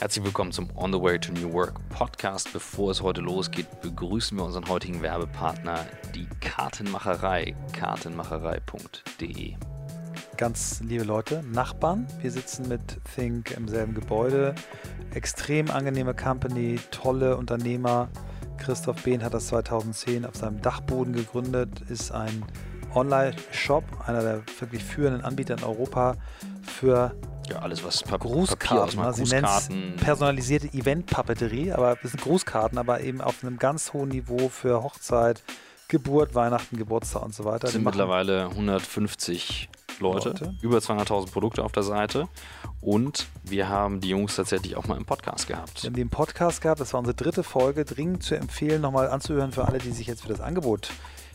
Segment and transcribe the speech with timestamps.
[0.00, 2.52] Herzlich willkommen zum On the Way to New Work Podcast.
[2.52, 9.54] Bevor es heute losgeht, begrüßen wir unseren heutigen Werbepartner, die Kartenmacherei, kartenmacherei.de.
[10.36, 12.80] Ganz liebe Leute, Nachbarn, wir sitzen mit
[13.16, 14.54] Think im selben Gebäude.
[15.14, 18.08] Extrem angenehme Company, tolle Unternehmer.
[18.56, 22.44] Christoph Behn hat das 2010 auf seinem Dachboden gegründet, ist ein
[22.94, 26.14] Online-Shop, einer der wirklich führenden Anbieter in Europa
[26.62, 27.16] für
[27.48, 28.98] ja, alles was Pap Grußkarten.
[29.00, 34.10] Also sie nennen personalisierte Event-Papeterie, aber das sind Grußkarten, aber eben auf einem ganz hohen
[34.10, 35.42] Niveau für Hochzeit,
[35.88, 37.68] Geburt, Weihnachten, Geburtstag und so weiter.
[37.68, 39.68] Es sind mittlerweile 150
[40.00, 40.54] Leute, Leute.
[40.62, 42.28] über 200.000 Produkte auf der Seite
[42.80, 45.82] und wir haben die Jungs tatsächlich auch mal im Podcast gehabt.
[45.82, 49.50] Wir haben im Podcast gehabt, das war unsere dritte Folge, dringend zu empfehlen, nochmal anzuhören
[49.50, 50.90] für alle, die sich jetzt für das Angebot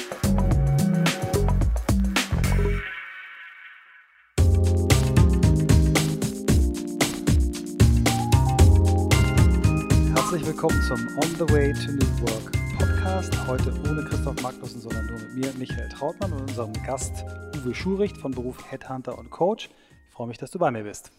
[10.28, 13.46] Herzlich willkommen zum On the Way to New Work Podcast.
[13.46, 17.24] Heute ohne Christoph Magnussen, sondern nur mit mir, Michael Trautmann und unserem Gast
[17.56, 19.70] Uwe Schuricht von Beruf Headhunter und Coach.
[20.06, 21.12] Ich freue mich, dass du bei mir bist.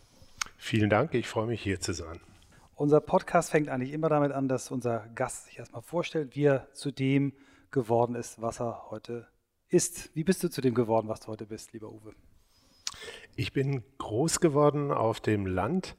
[0.57, 2.19] Vielen Dank, ich freue mich hier zu sein.
[2.75, 6.71] Unser Podcast fängt eigentlich immer damit an, dass unser Gast sich erstmal vorstellt, wie er
[6.73, 7.33] zu dem
[7.71, 9.25] geworden ist, was er heute
[9.69, 10.11] ist.
[10.13, 12.13] Wie bist du zu dem geworden, was du heute bist, lieber Uwe?
[13.35, 15.95] Ich bin groß geworden auf dem Land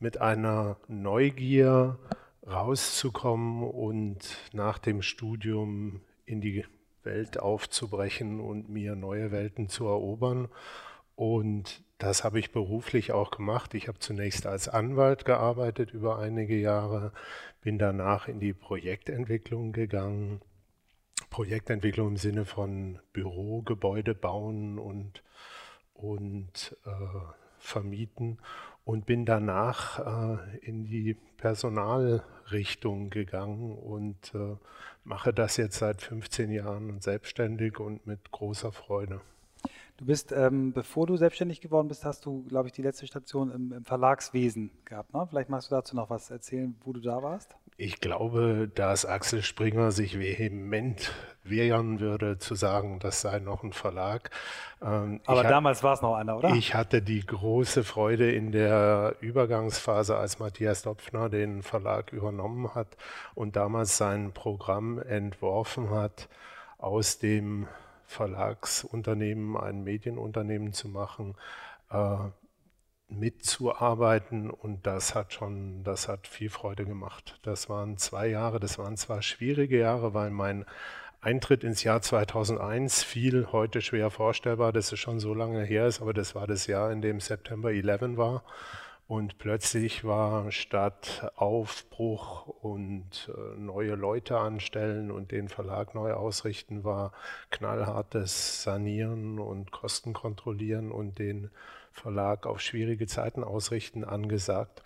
[0.00, 2.00] mit einer Neugier
[2.50, 6.64] rauszukommen und nach dem Studium in die
[7.02, 10.48] Welt aufzubrechen und mir neue Welten zu erobern.
[11.14, 13.74] Und das habe ich beruflich auch gemacht.
[13.74, 17.12] Ich habe zunächst als Anwalt gearbeitet über einige Jahre,
[17.60, 20.40] bin danach in die Projektentwicklung gegangen.
[21.30, 25.22] Projektentwicklung im Sinne von Bürogebäude bauen und,
[25.94, 26.90] und äh,
[27.58, 28.38] vermieten
[28.88, 34.56] und bin danach äh, in die Personalrichtung gegangen und äh,
[35.04, 39.20] mache das jetzt seit 15 Jahren selbstständig und mit großer Freude.
[39.98, 43.52] Du bist, ähm, bevor du selbstständig geworden bist, hast du, glaube ich, die letzte Station
[43.52, 45.12] im, im Verlagswesen gehabt.
[45.12, 45.26] Ne?
[45.28, 47.56] Vielleicht magst du dazu noch was erzählen, wo du da warst?
[47.80, 51.12] Ich glaube, dass Axel Springer sich vehement
[51.44, 54.30] wehren würde, zu sagen, das sei noch ein Verlag.
[54.82, 56.50] Ähm, Aber damals war es noch einer, oder?
[56.56, 62.96] Ich hatte die große Freude in der Übergangsphase, als Matthias Dopfner den Verlag übernommen hat
[63.36, 66.28] und damals sein Programm entworfen hat,
[66.78, 67.68] aus dem
[68.06, 71.36] Verlagsunternehmen ein Medienunternehmen zu machen.
[71.90, 72.16] Äh,
[73.08, 77.38] mitzuarbeiten und das hat schon, das hat viel Freude gemacht.
[77.42, 80.66] Das waren zwei Jahre, das waren zwar schwierige Jahre, weil mein
[81.20, 86.00] Eintritt ins Jahr 2001 fiel heute schwer vorstellbar, dass es schon so lange her ist,
[86.00, 88.44] aber das war das Jahr, in dem September 11 war.
[89.08, 96.84] Und plötzlich war statt Aufbruch und äh, neue Leute anstellen und den Verlag neu ausrichten,
[96.84, 97.12] war
[97.50, 101.50] knallhartes Sanieren und Kosten kontrollieren und den
[101.98, 104.82] Verlag auf schwierige Zeiten ausrichten angesagt.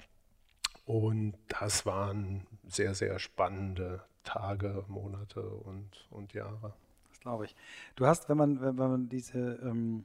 [0.85, 6.75] Und das waren sehr, sehr spannende Tage, Monate und, und Jahre.
[7.11, 7.55] Das glaube ich.
[7.97, 10.05] Du hast, wenn man, wenn man diese, ähm,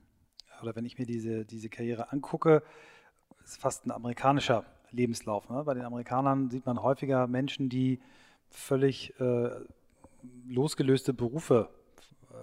[0.62, 2.64] oder wenn ich mir diese, diese Karriere angucke,
[3.44, 5.50] ist fast ein amerikanischer Lebenslauf.
[5.50, 5.64] Ne?
[5.64, 8.00] Bei den Amerikanern sieht man häufiger Menschen, die
[8.50, 9.50] völlig äh,
[10.48, 11.70] losgelöste Berufe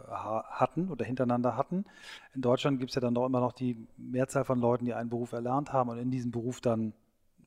[0.09, 1.85] hatten oder hintereinander hatten.
[2.35, 5.11] In Deutschland gibt es ja dann doch immer noch die Mehrzahl von Leuten, die einen
[5.11, 6.93] Beruf erlernt haben und in diesem Beruf dann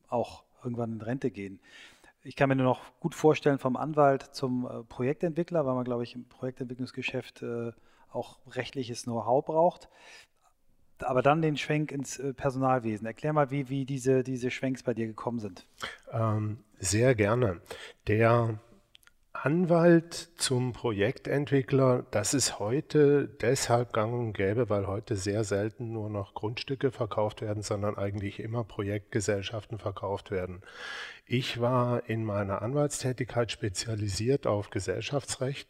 [0.10, 1.60] auch irgendwann in Rente gehen.
[2.24, 6.04] ich kann mir nur noch gut vorstellen, vom Anwalt zum äh, Projektentwickler, weil man, glaube
[6.04, 7.72] ich, im Projektentwicklungsgeschäft äh,
[8.12, 9.90] auch rechtliches Know-how braucht.
[11.00, 13.06] Aber dann den Schwenk ins äh, Personalwesen.
[13.06, 15.68] Erklär mal, wie, wie diese, diese Schwenks bei dir gekommen sind.
[16.12, 17.62] Ähm, sehr gerne.
[18.08, 18.60] Der
[19.44, 26.10] Anwalt zum Projektentwickler, das ist heute deshalb gang und gäbe, weil heute sehr selten nur
[26.10, 30.62] noch Grundstücke verkauft werden, sondern eigentlich immer Projektgesellschaften verkauft werden.
[31.28, 35.70] Ich war in meiner Anwaltstätigkeit spezialisiert auf Gesellschaftsrecht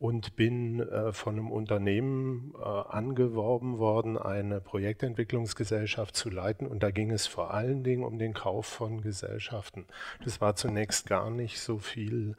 [0.00, 6.66] und bin äh, von einem Unternehmen äh, angeworben worden, eine Projektentwicklungsgesellschaft zu leiten.
[6.66, 9.86] Und da ging es vor allen Dingen um den Kauf von Gesellschaften.
[10.24, 12.34] Das war zunächst gar nicht so viel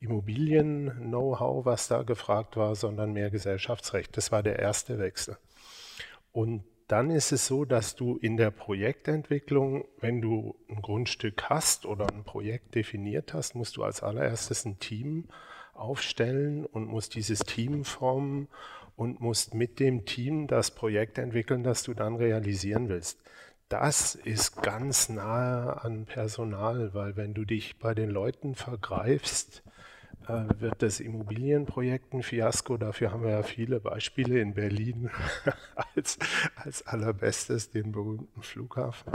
[0.00, 4.16] Immobilien-Know-how, was da gefragt war, sondern mehr Gesellschaftsrecht.
[4.16, 5.36] Das war der erste Wechsel.
[6.32, 11.84] Und dann ist es so, dass du in der Projektentwicklung, wenn du ein Grundstück hast
[11.84, 15.28] oder ein Projekt definiert hast, musst du als allererstes ein Team
[15.74, 18.48] aufstellen und musst dieses Team formen
[18.96, 23.20] und musst mit dem Team das Projekt entwickeln, das du dann realisieren willst.
[23.68, 29.62] Das ist ganz nahe an Personal, weil wenn du dich bei den Leuten vergreifst,
[30.28, 32.76] wird das Immobilienprojekt ein Fiasko.
[32.76, 35.10] Dafür haben wir ja viele Beispiele in Berlin
[35.94, 36.18] als,
[36.56, 39.12] als allerbestes, den berühmten Flughafen.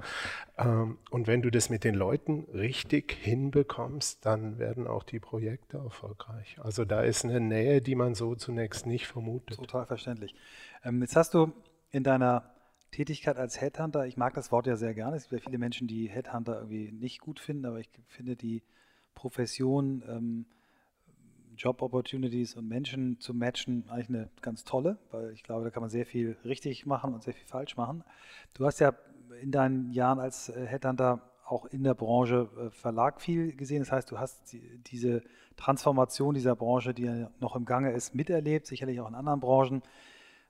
[0.58, 5.78] Ähm, und wenn du das mit den Leuten richtig hinbekommst, dann werden auch die Projekte
[5.78, 6.58] erfolgreich.
[6.62, 9.58] Also da ist eine Nähe, die man so zunächst nicht vermutet.
[9.58, 10.34] Total verständlich.
[10.84, 11.54] Ähm, jetzt hast du
[11.92, 12.52] in deiner
[12.92, 15.18] Tätigkeit als Headhunter, ich mag das Wort ja sehr gerne.
[15.18, 18.64] Es gibt ja viele Menschen, die Headhunter irgendwie nicht gut finden, aber ich finde die
[19.16, 20.46] Profession ähm,
[21.58, 25.82] Job Opportunities und Menschen zu matchen eigentlich eine ganz tolle, weil ich glaube, da kann
[25.82, 28.04] man sehr viel richtig machen und sehr viel falsch machen.
[28.54, 28.94] Du hast ja
[29.42, 33.80] in deinen Jahren als äh, Headhunter auch in der Branche äh, Verlag viel gesehen.
[33.80, 34.56] Das heißt, du hast
[34.88, 35.22] diese
[35.56, 39.82] Transformation dieser Branche, die ja noch im Gange ist, miterlebt, sicherlich auch in anderen Branchen.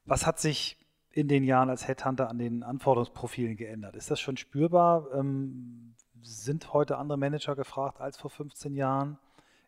[0.05, 0.77] Was hat sich
[1.11, 3.95] in den Jahren als Headhunter an den Anforderungsprofilen geändert?
[3.95, 5.07] Ist das schon spürbar?
[5.13, 9.17] Ähm, sind heute andere Manager gefragt als vor 15 Jahren?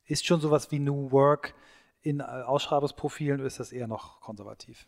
[0.06, 1.54] Ist schon sowas wie New Work
[2.02, 4.88] in äh, Ausschreibungsprofilen oder ist das eher noch konservativ?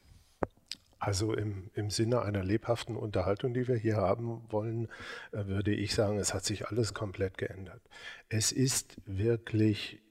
[1.00, 4.88] Also im, im Sinne einer lebhaften Unterhaltung, die wir hier haben wollen,
[5.32, 7.82] äh, würde ich sagen, es hat sich alles komplett geändert.
[8.30, 10.02] Es ist wirklich,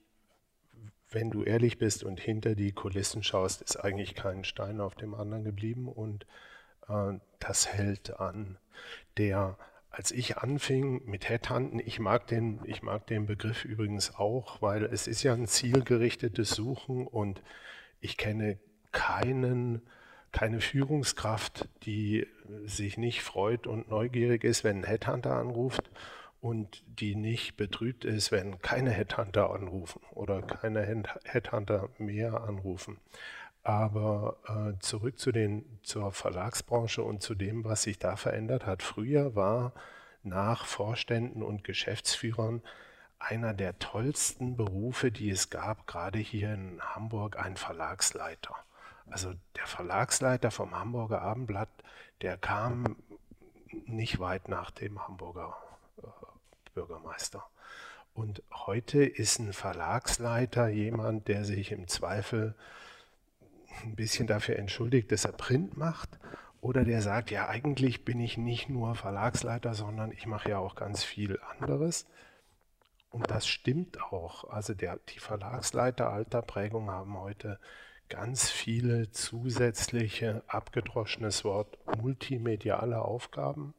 [1.11, 5.15] wenn du ehrlich bist und hinter die Kulissen schaust, ist eigentlich kein Stein auf dem
[5.15, 6.27] anderen geblieben und
[6.89, 8.59] äh, das hält an.
[9.17, 9.59] Der
[9.97, 14.85] als ich anfing mit Headhunten, ich mag, den, ich mag den Begriff übrigens auch, weil
[14.85, 17.43] es ist ja ein zielgerichtetes Suchen und
[18.03, 18.59] ich kenne
[18.93, 19.81] keinen,
[20.33, 22.27] keine Führungskraft, die
[22.67, 25.91] sich nicht freut und neugierig ist, wenn ein Headhunter anruft
[26.43, 32.99] und die nicht betrübt ist, wenn keine Headhunter anrufen oder keine Headhunter mehr anrufen.
[33.67, 38.81] Aber äh, zurück zu den, zur Verlagsbranche und zu dem, was sich da verändert hat.
[38.85, 39.73] Früher war
[40.23, 42.63] nach Vorständen und Geschäftsführern
[43.19, 48.55] einer der tollsten Berufe, die es gab, gerade hier in Hamburg, ein Verlagsleiter.
[49.11, 51.71] Also der Verlagsleiter vom Hamburger Abendblatt,
[52.23, 52.95] der kam
[53.87, 55.57] nicht weit nach dem Hamburger
[55.99, 56.07] äh,
[56.73, 57.45] Bürgermeister.
[58.15, 62.55] Und heute ist ein Verlagsleiter jemand, der sich im Zweifel
[63.85, 66.19] ein bisschen dafür entschuldigt, dass er Print macht
[66.61, 70.75] oder der sagt, ja, eigentlich bin ich nicht nur Verlagsleiter, sondern ich mache ja auch
[70.75, 72.07] ganz viel anderes.
[73.11, 74.51] Und das stimmt auch.
[74.51, 77.59] Also der, die Verlagsleiter alter Prägung haben heute
[78.09, 83.75] ganz viele zusätzliche, abgedroschenes Wort, multimediale Aufgaben,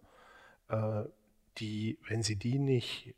[0.70, 1.04] äh,
[1.58, 3.16] die, wenn sie die nicht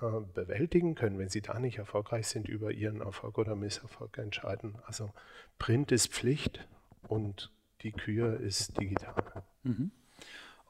[0.00, 4.76] äh, bewältigen können, wenn sie da nicht erfolgreich sind, über ihren Erfolg oder Misserfolg entscheiden.
[4.86, 5.12] Also
[5.58, 6.68] Print ist Pflicht
[7.08, 7.52] und
[7.82, 9.44] die Kür ist digital.
[9.62, 9.90] Mhm.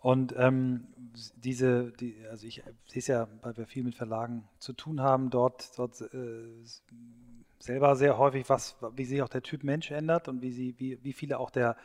[0.01, 0.87] Und ähm,
[1.37, 5.31] diese, die, also ich sehe es ja, weil wir viel mit Verlagen zu tun haben,
[5.31, 6.47] dort, dort äh,
[7.59, 11.03] selber sehr häufig, was, wie sich auch der Typ Mensch ändert und wie sie, wie,
[11.03, 11.77] wie viele auch der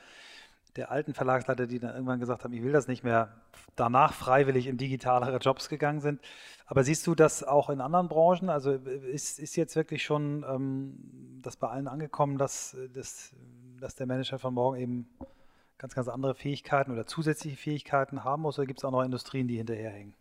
[0.75, 3.32] der alten Verlagsleiter, die dann irgendwann gesagt haben, ich will das nicht mehr,
[3.75, 6.22] danach freiwillig in digitalere Jobs gegangen sind.
[6.65, 8.50] Aber siehst du das auch in anderen Branchen?
[8.50, 13.34] Also ist, ist jetzt wirklich schon ähm, das bei allen angekommen, dass, dass,
[13.80, 15.08] dass der Manager von morgen eben
[15.77, 18.58] ganz, ganz andere Fähigkeiten oder zusätzliche Fähigkeiten haben muss?
[18.58, 20.13] Oder gibt es auch noch Industrien, die hinterherhängen?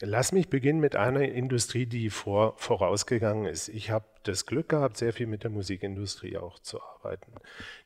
[0.00, 3.68] Lass mich beginnen mit einer Industrie, die vor, vorausgegangen ist.
[3.68, 7.32] Ich habe das Glück gehabt, sehr viel mit der Musikindustrie auch zu arbeiten.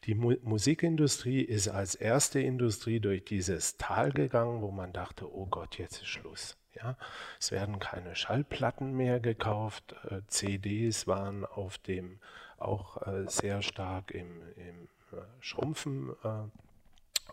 [0.04, 5.46] Die Mu Musikindustrie ist als erste Industrie durch dieses Tal gegangen, wo man dachte, oh
[5.46, 6.56] Gott, jetzt ist Schluss.
[6.74, 6.96] Ja,
[7.40, 9.96] es werden keine Schallplatten mehr gekauft.
[10.08, 12.20] Äh, CDs waren auf dem
[12.58, 16.10] auch äh, sehr stark im, im äh, Schrumpfen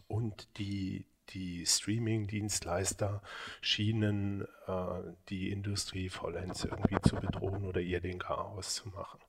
[0.08, 3.21] und die die Streaming-Dienstleister
[3.62, 9.19] schienen äh, die Industrie vollends irgendwie zu bedrohen oder ihr den Chaos zu machen.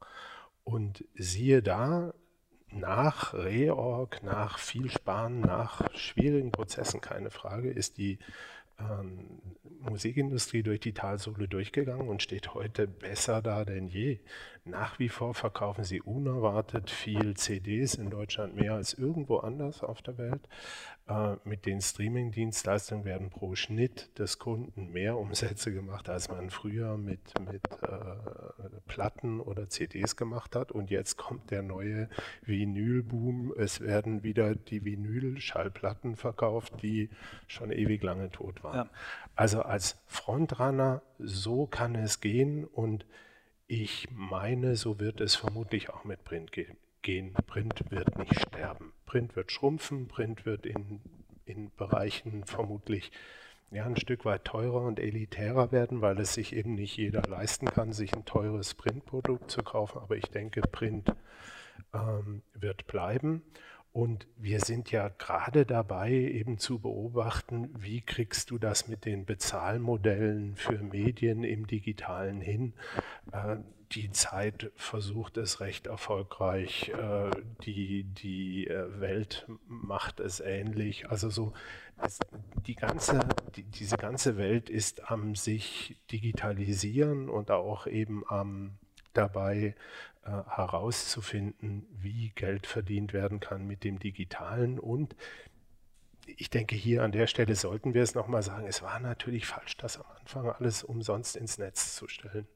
[0.65, 2.13] Und siehe da,
[2.73, 8.19] nach Reorg, nach viel Sparen, nach schwierigen Prozessen, keine Frage, ist die
[8.79, 9.41] ähm,
[9.81, 14.21] Musikindustrie durch die Talsohle durchgegangen und steht heute besser da denn je.
[14.71, 20.01] Nach wie vor verkaufen sie unerwartet viel CDs in Deutschland mehr als irgendwo anders auf
[20.03, 20.49] der Welt.
[21.09, 26.97] Äh, mit den Streaming-Dienstleistungen werden pro Schnitt des Kunden mehr Umsätze gemacht, als man früher
[26.97, 30.71] mit, mit äh, Platten oder CDs gemacht hat.
[30.71, 32.09] Und jetzt kommt der neue
[32.43, 33.53] Vinylboom.
[33.59, 37.11] Es werden wieder die Vinyl-Schallplatten verkauft, die
[37.49, 38.87] schon ewig lange tot waren.
[38.87, 38.91] Ja.
[39.35, 43.05] Also als Frontrunner, so kann es gehen und
[43.71, 46.51] ich meine, so wird es vermutlich auch mit Print
[47.03, 47.35] gehen.
[47.47, 48.93] Print wird nicht sterben.
[49.07, 51.01] Print wird schrumpfen, Print wird in,
[51.45, 53.13] in Bereichen vermutlich
[53.71, 57.67] ja, ein Stück weit teurer und elitärer werden, weil es sich eben nicht jeder leisten
[57.67, 59.99] kann, sich ein teures Printprodukt zu kaufen.
[59.99, 61.15] Aber ich denke, Print
[61.95, 63.45] ähm, wird bleiben.
[63.93, 69.25] Und wir sind ja gerade dabei, eben zu beobachten, wie kriegst du das mit den
[69.27, 72.75] Bezahlmodellen für Medien im digitalen hin.
[73.33, 73.57] Äh,
[73.93, 77.31] die Zeit versucht es recht erfolgreich, äh,
[77.65, 81.11] die, die äh, Welt macht es ähnlich.
[81.11, 81.53] Also so
[82.67, 83.19] die ganze,
[83.57, 88.79] die, diese ganze Welt ist am sich digitalisieren und auch eben am
[89.13, 89.75] dabei
[90.25, 94.79] äh, herauszufinden, wie Geld verdient werden kann mit dem Digitalen.
[94.79, 95.17] Und
[96.27, 99.77] ich denke, hier an der Stelle sollten wir es nochmal sagen, es war natürlich falsch,
[99.79, 102.47] das am Anfang alles umsonst ins Netz zu stellen.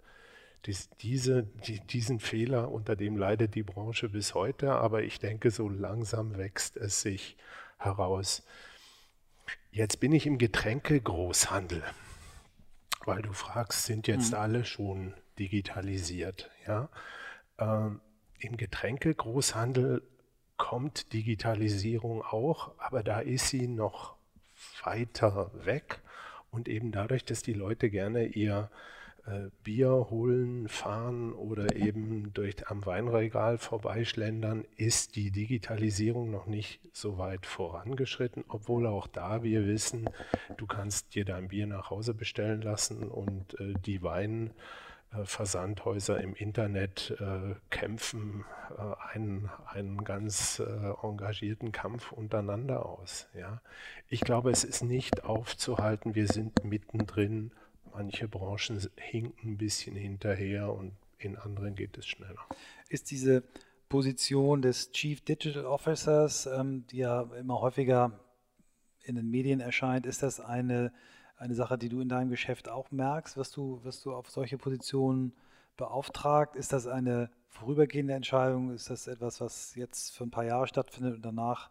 [0.66, 5.50] Dies, diese, die, diesen Fehler, unter dem leidet die Branche bis heute, aber ich denke,
[5.50, 7.36] so langsam wächst es sich
[7.78, 8.44] heraus.
[9.70, 11.82] Jetzt bin ich im Getränkegroßhandel,
[13.04, 14.38] weil du fragst, sind jetzt mhm.
[14.38, 16.50] alle schon digitalisiert?
[16.66, 16.88] Ja?
[17.58, 18.00] Ähm,
[18.38, 20.02] Im Getränkegroßhandel
[20.56, 24.16] kommt Digitalisierung auch, aber da ist sie noch
[24.82, 26.00] weiter weg.
[26.50, 28.70] Und eben dadurch, dass die Leute gerne ihr
[29.26, 36.80] äh, Bier holen, fahren oder eben durch am Weinregal vorbeischlendern, ist die Digitalisierung noch nicht
[36.92, 40.10] so weit vorangeschritten, obwohl auch da wir wissen,
[40.56, 44.50] du kannst dir dein Bier nach Hause bestellen lassen und äh, die Wein
[45.24, 48.44] Versandhäuser im Internet äh, kämpfen
[48.76, 53.28] äh, einen, einen ganz äh, engagierten Kampf untereinander aus.
[53.34, 53.60] Ja?
[54.08, 56.14] Ich glaube, es ist nicht aufzuhalten.
[56.14, 57.52] Wir sind mittendrin.
[57.92, 62.44] Manche Branchen hinken ein bisschen hinterher und in anderen geht es schneller.
[62.88, 63.44] Ist diese
[63.88, 68.18] Position des Chief Digital Officers, ähm, die ja immer häufiger
[69.04, 70.92] in den Medien erscheint, ist das eine
[71.44, 73.36] eine Sache, die du in deinem Geschäft auch merkst?
[73.36, 75.32] Wirst du, wirst du auf solche Positionen
[75.76, 76.56] beauftragt?
[76.56, 78.74] Ist das eine vorübergehende Entscheidung?
[78.74, 81.70] Ist das etwas, was jetzt für ein paar Jahre stattfindet und danach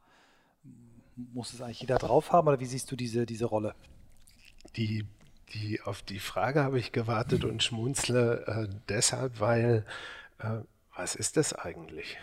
[1.16, 2.48] muss es eigentlich jeder drauf haben?
[2.48, 3.74] Oder wie siehst du diese, diese Rolle?
[4.76, 5.06] Die,
[5.54, 9.86] die, auf die Frage habe ich gewartet und schmunzle äh, deshalb, weil
[10.38, 10.60] äh,
[10.96, 12.18] was ist das eigentlich?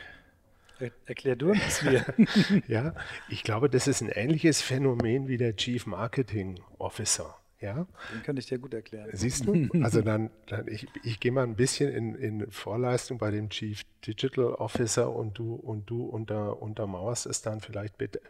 [1.05, 2.07] Erklär du es mir.
[2.69, 2.95] ja,
[3.29, 7.40] ich glaube, das ist ein ähnliches Phänomen wie der Chief Marketing Officer.
[7.61, 7.87] Ja?
[8.13, 9.11] Den könnte ich dir gut erklären.
[9.13, 9.69] Siehst du?
[9.83, 13.83] Also dann, dann ich, ich gehe mal ein bisschen in, in Vorleistung bei dem Chief
[14.07, 18.21] Digital Officer und du und du unter, untermauerst es dann vielleicht bitte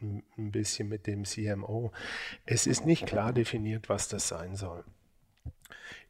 [0.00, 1.92] ein bisschen mit dem CMO.
[2.44, 4.84] Es ist nicht klar definiert, was das sein soll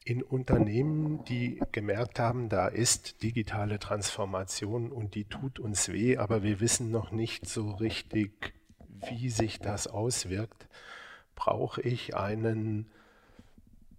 [0.04, 6.42] in Unternehmen, die gemerkt haben, da ist digitale Transformation und die tut uns weh, aber
[6.42, 8.54] wir wissen noch nicht so richtig,
[9.08, 10.68] wie sich das auswirkt,
[11.34, 12.90] brauche ich einen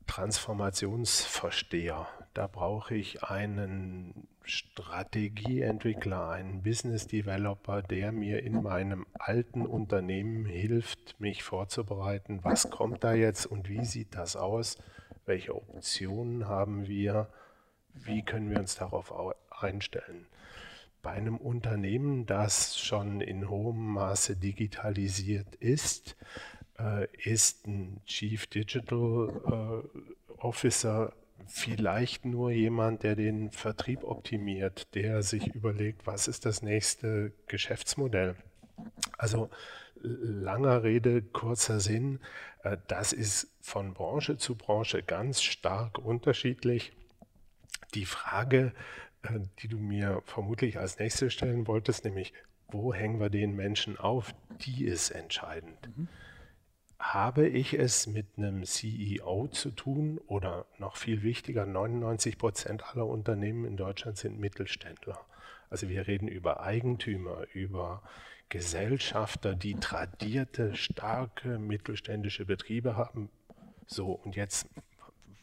[0.08, 2.08] Transformationsversteher.
[2.34, 11.20] Da brauche ich einen Strategieentwickler, einen Business Developer, der mir in meinem alten Unternehmen hilft,
[11.20, 14.78] mich vorzubereiten, was kommt da jetzt und wie sieht das aus
[15.26, 17.28] welche Optionen haben wir,
[17.94, 19.14] wie können wir uns darauf
[19.50, 20.28] einstellen.
[21.02, 26.16] Bei einem Unternehmen, das schon in hohem Maße digitalisiert ist,
[27.24, 31.14] ist ein Chief Digital äh, Officer
[31.48, 38.36] vielleicht nur jemand, der den Vertrieb optimiert, der sich überlegt, was ist das nächste Geschäftsmodell.
[39.18, 39.50] Also
[40.02, 42.20] langer Rede, kurzer Sinn,
[42.64, 46.94] äh, das ist von Branche zu Branche ganz stark unterschiedlich.
[47.94, 48.74] Die Frage,
[49.24, 52.34] äh, die du mir vermutlich als nächstes stellen wolltest, nämlich,
[52.68, 55.90] wo hängen wir den Menschen auf, die ist entscheidend.
[55.96, 56.08] Mhm.
[57.00, 63.06] Habe ich es mit einem CEO zu tun oder noch viel wichtiger, 99 Prozent aller
[63.06, 65.20] Unternehmen in Deutschland sind Mittelständler.
[65.70, 68.02] Also wir reden über Eigentümer, über
[68.50, 73.30] Gesellschafter, die tradierte, starke mittelständische Betriebe haben.
[73.88, 74.70] So, und jetzt,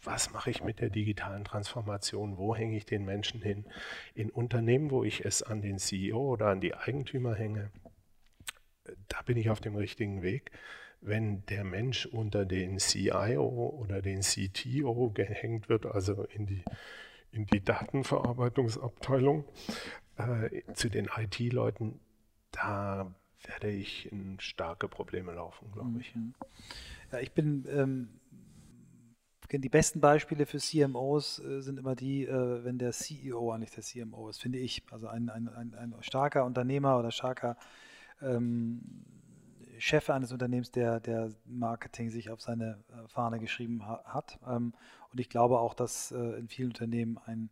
[0.02, 2.38] was mache ich mit der digitalen Transformation?
[2.38, 3.66] Wo hänge ich den Menschen hin?
[4.14, 7.70] In Unternehmen, wo ich es an den CEO oder an die Eigentümer hänge,
[9.08, 10.50] da bin ich auf dem richtigen Weg.
[11.04, 16.64] Wenn der Mensch unter den CIO oder den CTO gehängt wird, also in die,
[17.32, 19.44] in die Datenverarbeitungsabteilung,
[20.16, 21.98] äh, zu den IT-Leuten,
[22.52, 23.12] da
[23.44, 26.14] werde ich in starke Probleme laufen, glaube ich.
[26.14, 26.34] Mhm.
[27.10, 28.08] Ja, ich bin, ähm,
[29.50, 33.82] die besten Beispiele für CMOs äh, sind immer die, äh, wenn der CEO eigentlich der
[33.82, 34.82] CMO ist, finde ich.
[34.90, 37.56] Also ein, ein, ein, ein starker Unternehmer oder starker
[38.22, 38.80] ähm,
[39.82, 44.38] Chef eines Unternehmens, der, der Marketing sich auf seine äh, Fahne geschrieben ha hat.
[44.46, 44.74] Ähm,
[45.10, 47.50] und ich glaube auch, dass äh, in vielen Unternehmen ein,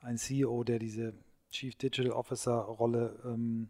[0.00, 1.12] ein CEO, der diese
[1.50, 3.68] Chief Digital Officer Rolle ähm,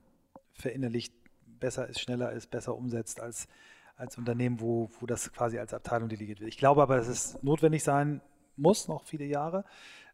[0.52, 1.14] verinnerlicht,
[1.58, 3.48] besser ist, schneller ist, besser umsetzt als,
[3.96, 6.50] als Unternehmen, wo, wo das quasi als Abteilung delegiert wird.
[6.50, 8.20] Ich glaube aber, dass es notwendig sein
[8.56, 9.64] muss, noch viele Jahre,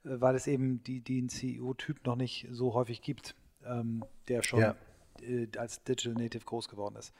[0.05, 3.35] äh, weil es eben die, den CEO-Typ noch nicht so häufig gibt,
[3.67, 4.76] ähm, der schon ja.
[5.22, 7.12] Äh, als Digital Native groß geworden ist.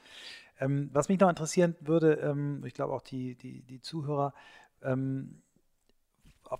[0.61, 4.35] Ähm, was mich noch interessieren würde, ähm, ich glaube auch die, die, die Zuhörer,
[4.83, 5.43] ähm,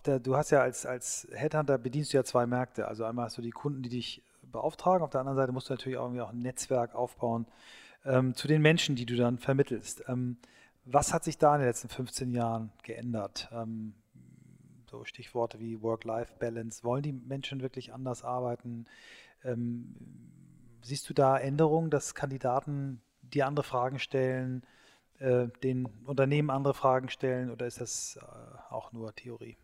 [0.05, 2.89] der, du hast ja als, als Headhunter bedienst du ja zwei Märkte.
[2.89, 5.03] Also einmal hast du die Kunden, die dich beauftragen.
[5.03, 7.47] Auf der anderen Seite musst du natürlich auch, irgendwie auch ein Netzwerk aufbauen
[8.05, 10.05] ähm, zu den Menschen, die du dann vermittelst.
[10.09, 10.37] Ähm,
[10.85, 13.49] was hat sich da in den letzten 15 Jahren geändert?
[13.53, 13.95] Ähm,
[14.91, 16.83] so Stichworte wie Work-Life-Balance.
[16.85, 18.87] Wollen die Menschen wirklich anders arbeiten?
[19.45, 19.95] Ähm,
[20.83, 24.63] siehst du da Änderungen, dass Kandidaten dir andere Fragen stellen,
[25.19, 29.57] äh, den Unternehmen andere Fragen stellen oder ist das äh, auch nur Theorie?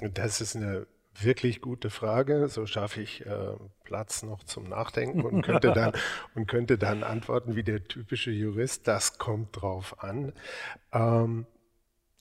[0.00, 0.86] Das ist eine
[1.20, 2.48] wirklich gute Frage.
[2.48, 5.92] So schaffe ich äh, Platz noch zum Nachdenken und könnte, dann,
[6.34, 8.88] und könnte dann antworten wie der typische Jurist.
[8.88, 10.32] Das kommt drauf an.
[10.92, 11.46] Ähm,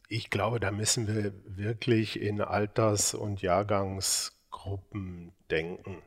[0.10, 6.04] ich glaube, da müssen wir wirklich in Alters- und Jahrgangsgruppen denken.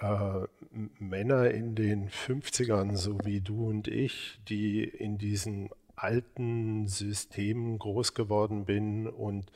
[0.00, 0.46] Äh,
[0.98, 8.12] Männer in den 50ern, so wie du und ich, die in diesen alten Systemen groß
[8.12, 9.50] geworden bin und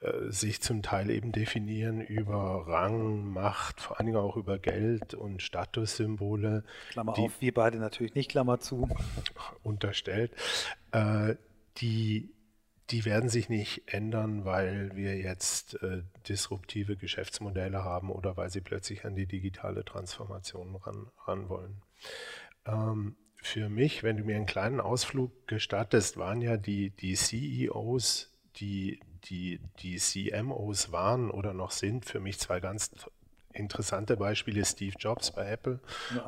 [0.00, 5.14] äh, sich zum Teil eben definieren über Rang, Macht, vor allen Dingen auch über Geld
[5.14, 6.64] und Statussymbole.
[6.90, 8.88] Klammer die, auf, wir beide natürlich nicht, Klammer zu.
[9.62, 10.32] Unterstellt.
[10.92, 11.36] Äh,
[11.78, 12.30] die,
[12.90, 18.60] die werden sich nicht ändern, weil wir jetzt äh, disruptive Geschäftsmodelle haben oder weil sie
[18.60, 21.82] plötzlich an die digitale Transformation ran, ran wollen.
[22.64, 28.32] Ähm, für mich, wenn du mir einen kleinen Ausflug gestattest, waren ja die, die CEOs,
[28.56, 32.90] die die, die CMOs waren oder noch sind, für mich zwei ganz
[33.56, 34.64] interessante Beispiele.
[34.64, 35.80] Steve Jobs bei Apple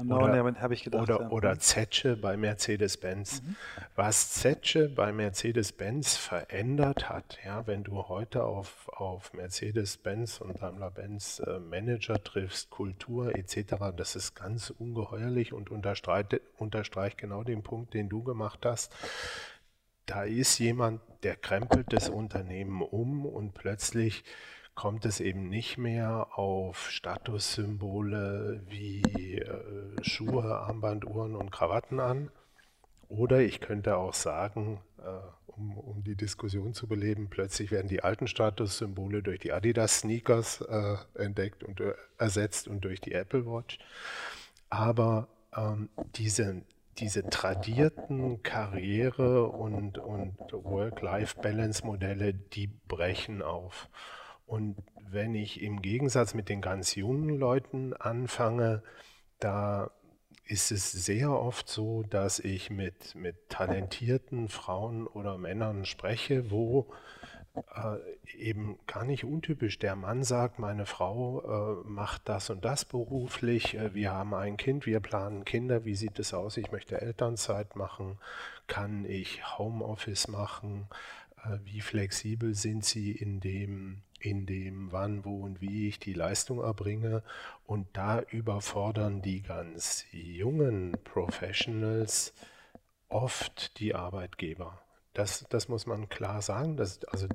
[0.02, 1.28] no, oder, gedacht, oder, ja.
[1.30, 3.42] oder Zetsche bei Mercedes-Benz.
[3.42, 3.56] Mhm.
[3.96, 11.40] Was Zetsche bei Mercedes-Benz verändert hat, ja, wenn du heute auf, auf Mercedes-Benz und Daimler-Benz
[11.40, 17.94] äh, Manager triffst, Kultur etc., das ist ganz ungeheuerlich und unterstreicht, unterstreicht genau den Punkt,
[17.94, 18.92] den du gemacht hast
[20.08, 24.24] da ist jemand, der krempelt das Unternehmen um und plötzlich
[24.78, 29.02] kommt es eben nicht mehr auf Statussymbole wie
[29.40, 32.30] äh, Schuhe, Armbanduhren und Krawatten an.
[33.08, 38.04] Oder ich könnte auch sagen, äh, um, um, die Diskussion zu beleben, plötzlich werden die
[38.04, 41.82] alten Statussymbole durch die Adidas-Sneakers äh, entdeckt und
[42.16, 43.80] ersetzt und durch die Apple Watch.
[44.70, 46.62] Aber ähm, diese
[46.98, 53.88] diese tradierten Karriere- und, und Work-Life-Balance-Modelle, die brechen auf.
[54.48, 54.76] Und
[55.11, 58.82] wenn ich im Gegensatz mit den ganz jungen Leuten anfange,
[59.38, 59.90] da
[60.46, 66.90] ist es sehr oft so, dass ich mit, mit talentierten Frauen oder Männern spreche, wo
[67.74, 67.98] äh,
[68.38, 69.78] eben gar nicht untypisch.
[69.78, 74.56] Der Mann sagt, meine Frau äh, macht das und das beruflich, äh, wir haben ein
[74.56, 76.56] Kind, wir planen Kinder, wie sieht es aus?
[76.56, 78.18] Ich möchte Elternzeit machen,
[78.66, 80.88] kann ich Homeoffice machen?
[81.44, 86.14] Äh, wie flexibel sind sie in dem, in dem, wann, wo und wie ich die
[86.14, 87.22] Leistung erbringe?
[87.64, 92.35] Und da überfordern die ganz jungen Professionals
[93.09, 94.81] oft die Arbeitgeber.
[95.14, 96.76] Das, das muss man klar sagen.
[96.76, 97.26] Das, also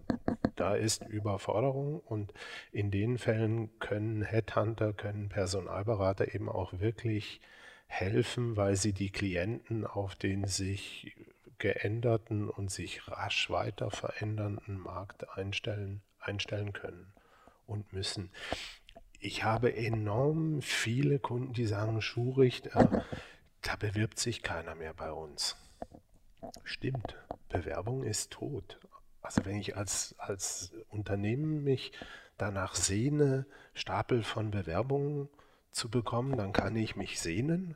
[0.56, 2.34] da ist Überforderung und
[2.72, 7.42] in den Fällen können Headhunter, können Personalberater eben auch wirklich
[7.88, 11.16] helfen, weil sie die Klienten auf den sich
[11.58, 17.12] geänderten und sich rasch weiter verändernden Markt einstellen, einstellen können
[17.68, 18.30] und müssen.
[19.20, 22.88] Ich habe enorm viele Kunden, die sagen, Schuricht, äh,
[23.62, 25.56] da bewirbt sich keiner mehr bei uns.
[26.64, 27.16] Stimmt,
[27.50, 28.80] Bewerbung ist tot.
[29.22, 31.94] Also wenn ich als, als Unternehmen mich
[32.38, 35.30] danach sehne, Stapel von Bewerbungen
[35.72, 37.76] zu bekommen, dann kann ich mich sehnen,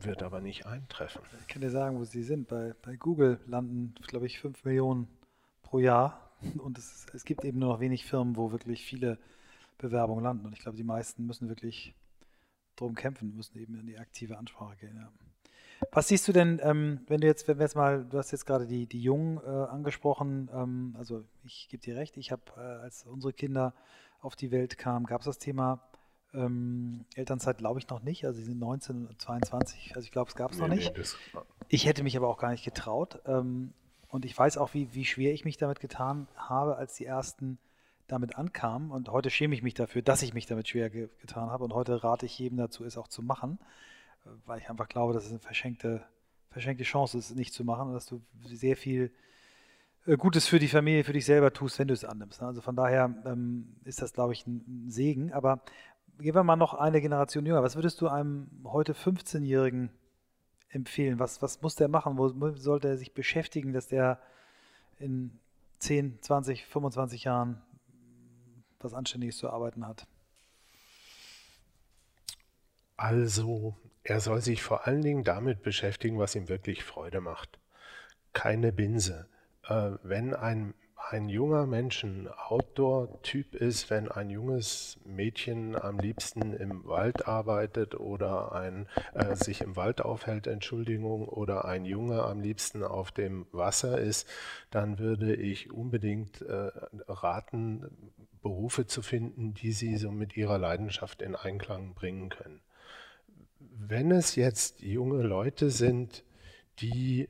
[0.00, 1.22] wird aber nicht eintreffen.
[1.40, 2.48] Ich kann dir sagen, wo sie sind.
[2.48, 5.06] Bei, bei Google landen, glaube ich, 5 Millionen
[5.62, 6.31] pro Jahr.
[6.58, 9.18] Und es, es gibt eben nur noch wenig Firmen, wo wirklich viele
[9.78, 10.46] Bewerbungen landen.
[10.46, 11.94] Und ich glaube, die meisten müssen wirklich
[12.76, 14.96] drum kämpfen, müssen eben in die aktive Ansprache gehen.
[14.96, 15.10] Ja.
[15.90, 18.46] Was siehst du denn, ähm, wenn du jetzt, wenn wir jetzt mal, du hast jetzt
[18.46, 22.60] gerade die, die Jungen äh, angesprochen, ähm, also ich gebe dir recht, ich habe, äh,
[22.60, 23.74] als unsere Kinder
[24.20, 25.82] auf die Welt kamen, gab es das Thema
[26.34, 28.24] ähm, Elternzeit, glaube ich, noch nicht.
[28.24, 30.96] Also sie sind 19 und 22, also ich glaube, es gab es nee, noch nicht.
[30.96, 33.20] Nee, ich hätte mich aber auch gar nicht getraut.
[33.26, 33.72] Ähm,
[34.12, 37.58] und ich weiß auch, wie, wie schwer ich mich damit getan habe, als die ersten
[38.06, 38.92] damit ankamen.
[38.92, 41.64] Und heute schäme ich mich dafür, dass ich mich damit schwer ge getan habe.
[41.64, 43.58] Und heute rate ich jedem dazu, es auch zu machen
[44.46, 46.02] weil ich einfach glaube, dass es eine verschenkte,
[46.50, 49.12] verschenkte Chance ist, nicht zu machen und dass du sehr viel
[50.06, 52.40] äh, Gutes für die Familie, für dich selber tust, wenn du es annimmst.
[52.40, 52.46] Ne?
[52.46, 55.32] Also von daher ähm, ist das, glaube ich, ein Segen.
[55.32, 55.62] Aber
[56.18, 57.62] gehen wir mal noch eine Generation jünger.
[57.62, 59.90] Was würdest du einem heute 15-Jährigen
[60.72, 61.18] empfehlen?
[61.18, 62.18] Was, was muss der machen?
[62.18, 64.18] Wo sollte er sich beschäftigen, dass der
[64.98, 65.38] in
[65.78, 67.60] 10, 20, 25 Jahren
[68.80, 70.06] was Anständiges zu arbeiten hat?
[72.96, 77.58] Also er soll sich vor allen Dingen damit beschäftigen, was ihm wirklich Freude macht.
[78.32, 79.28] Keine Binse.
[79.64, 80.74] Äh, wenn ein,
[81.12, 87.94] ein junger Mensch ein Outdoor-Typ ist, wenn ein junges Mädchen am liebsten im Wald arbeitet
[87.94, 93.46] oder ein, äh, sich im Wald aufhält, Entschuldigung, oder ein Junge am liebsten auf dem
[93.52, 94.26] Wasser ist,
[94.70, 96.70] dann würde ich unbedingt äh,
[97.06, 97.84] raten,
[98.40, 102.62] Berufe zu finden, die sie so mit ihrer Leidenschaft in Einklang bringen können.
[103.60, 106.24] Wenn es jetzt junge Leute sind,
[106.80, 107.28] die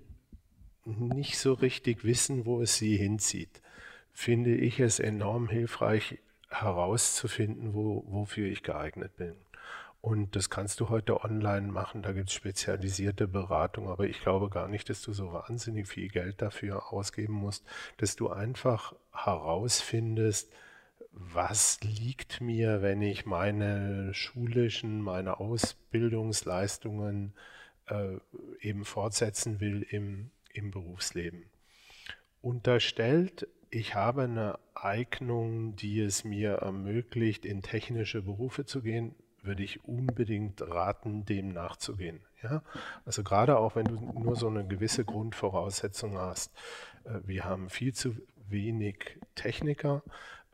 [0.85, 3.62] nicht so richtig wissen, wo es sie hinzieht,
[4.13, 9.35] finde ich es enorm hilfreich herauszufinden, wo, wofür ich geeignet bin.
[10.03, 14.51] Und das kannst du heute online machen, da gibt es spezialisierte Beratung, aber ich glaube
[14.51, 17.65] gar nicht, dass du so wahnsinnig viel Geld dafür ausgeben musst,
[17.99, 20.53] dass du einfach herausfindest,
[21.13, 27.35] was liegt mir, wenn ich meine schulischen, meine Ausbildungsleistungen
[27.87, 28.17] äh,
[28.61, 31.45] eben fortsetzen will im, im Berufsleben.
[32.41, 39.63] Unterstellt, ich habe eine Eignung, die es mir ermöglicht, in technische Berufe zu gehen, würde
[39.63, 42.21] ich unbedingt raten, dem nachzugehen.
[42.43, 42.63] Ja?
[43.07, 46.53] Also gerade auch wenn du nur so eine gewisse Grundvoraussetzung hast.
[47.05, 48.15] Äh, wir haben viel zu
[48.47, 50.03] wenig Techniker,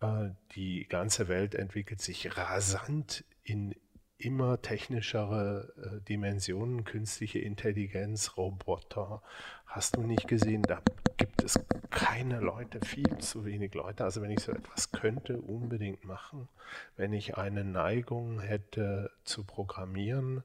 [0.01, 3.75] äh, die ganze Welt entwickelt sich rasant in
[4.17, 9.23] immer technischere äh, Dimensionen, künstliche Intelligenz, Roboter.
[9.67, 10.81] Hast du nicht gesehen, da
[11.19, 14.05] gibt es keine Leute, viel zu wenig Leute.
[14.05, 16.49] Also wenn ich so etwas könnte, unbedingt machen.
[16.97, 20.43] Wenn ich eine Neigung hätte zu programmieren,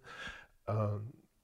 [0.68, 0.88] äh,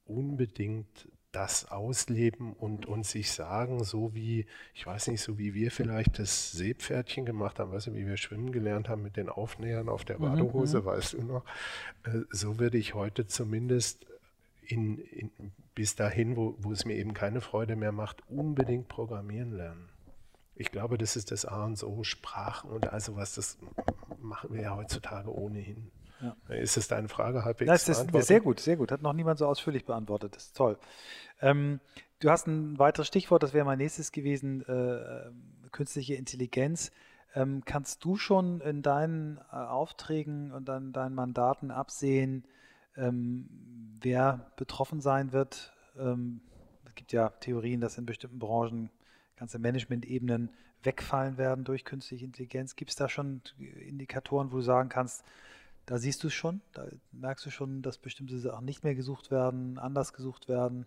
[0.05, 5.69] unbedingt das ausleben und, und sich sagen, so wie, ich weiß nicht, so wie wir
[5.69, 9.89] vielleicht das Seepferdchen gemacht haben, weißt du, wie wir schwimmen gelernt haben mit den Aufnähern
[9.89, 11.45] auf der mhm, Badehose, mhm, weißt du noch,
[12.05, 14.07] äh, so würde ich heute zumindest
[14.69, 15.31] in, in,
[15.73, 19.89] bis dahin, wo, wo es mir eben keine Freude mehr macht, unbedingt programmieren lernen.
[20.55, 23.57] Ich glaube, das ist das A und O, Sprachen und also was, das
[24.19, 25.91] machen wir ja heutzutage ohnehin.
[26.21, 26.35] Ja.
[26.53, 28.91] Ist es deine Frage halbwegs das ist Sehr gut, sehr gut.
[28.91, 30.35] Hat noch niemand so ausführlich beantwortet.
[30.35, 30.77] Das ist toll.
[31.39, 31.79] Ähm,
[32.19, 35.31] du hast ein weiteres Stichwort, das wäre mein nächstes gewesen, äh,
[35.71, 36.91] künstliche Intelligenz.
[37.33, 42.43] Ähm, kannst du schon in deinen äh, Aufträgen und dann deinen Mandaten absehen,
[42.97, 43.47] ähm,
[44.01, 45.73] wer betroffen sein wird?
[45.97, 46.41] Ähm,
[46.85, 48.89] es gibt ja Theorien, dass in bestimmten Branchen
[49.35, 50.49] ganze Management-Ebenen
[50.83, 52.75] wegfallen werden durch künstliche Intelligenz.
[52.75, 55.23] Gibt es da schon Indikatoren, wo du sagen kannst,
[55.85, 59.31] da siehst du es schon, da merkst du schon, dass bestimmte Sachen nicht mehr gesucht
[59.31, 60.85] werden, anders gesucht werden?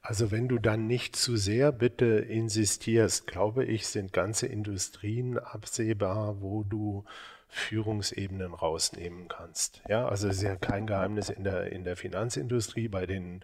[0.00, 6.40] Also wenn du dann nicht zu sehr bitte insistierst, glaube ich, sind ganze Industrien absehbar,
[6.40, 7.04] wo du
[7.48, 9.82] Führungsebenen rausnehmen kannst.
[9.88, 13.42] Ja, also es ist ja kein Geheimnis in der, in der Finanzindustrie bei den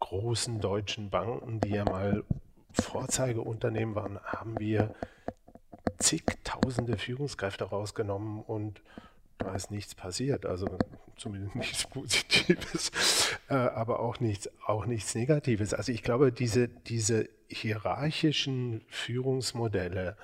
[0.00, 2.24] großen deutschen Banken, die ja mal
[2.72, 4.94] Vorzeigeunternehmen waren, haben wir
[5.98, 8.82] zigtausende Führungskräfte rausgenommen und
[9.38, 10.46] da ist nichts passiert.
[10.46, 10.78] Also
[11.16, 12.90] zumindest nichts Positives,
[13.48, 15.74] äh, aber auch nichts, auch nichts Negatives.
[15.74, 20.16] Also ich glaube, diese, diese hierarchischen Führungsmodelle,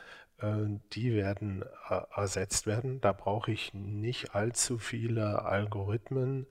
[0.92, 3.00] die werden äh, ersetzt werden.
[3.00, 6.46] Da brauche ich nicht allzu viele Algorithmen,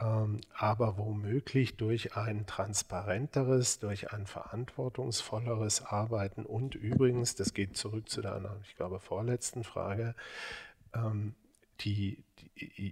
[0.00, 8.08] ähm, aber womöglich durch ein transparenteres, durch ein verantwortungsvolleres Arbeiten und übrigens, das geht zurück
[8.08, 10.14] zu deiner, ich glaube, vorletzten Frage,
[10.94, 11.34] ähm,
[11.80, 12.24] die,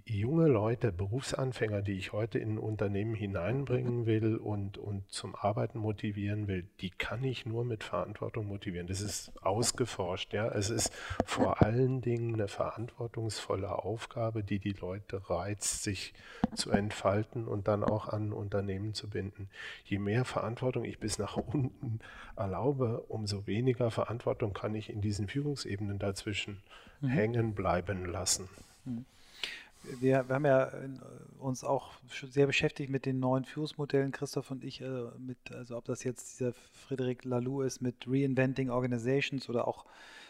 [0.05, 5.79] junge Leute, Berufsanfänger, die ich heute in ein Unternehmen hineinbringen will und, und zum Arbeiten
[5.79, 8.87] motivieren will, die kann ich nur mit Verantwortung motivieren.
[8.87, 10.33] Das ist ausgeforscht.
[10.33, 10.47] Ja?
[10.49, 10.91] Es ist
[11.25, 16.13] vor allen Dingen eine verantwortungsvolle Aufgabe, die die Leute reizt, sich
[16.55, 19.49] zu entfalten und dann auch an Unternehmen zu binden.
[19.85, 21.99] Je mehr Verantwortung ich bis nach unten
[22.35, 26.61] erlaube, umso weniger Verantwortung kann ich in diesen Führungsebenen dazwischen
[27.01, 27.07] mhm.
[27.09, 28.49] hängen bleiben lassen.
[28.85, 29.05] Mhm.
[29.83, 30.89] Wir, wir, haben ja äh,
[31.39, 31.93] uns auch
[32.29, 36.39] sehr beschäftigt mit den neuen Führungsmodellen, Christoph und ich, äh, mit, also ob das jetzt
[36.39, 39.85] dieser Frederic Laloux ist mit Reinventing Organizations oder auch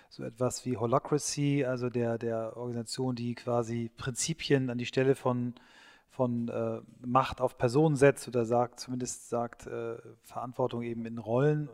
[0.10, 5.54] so etwas wie Holacracy, also der, der Organisation, die quasi Prinzipien an die Stelle von,
[6.10, 11.70] von äh, Macht auf Personen setzt oder sagt, zumindest sagt, äh, Verantwortung eben in Rollen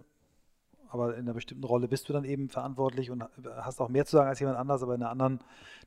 [0.96, 3.24] aber in einer bestimmten Rolle bist du dann eben verantwortlich und
[3.58, 5.40] hast auch mehr zu sagen als jemand anders, aber in einer anderen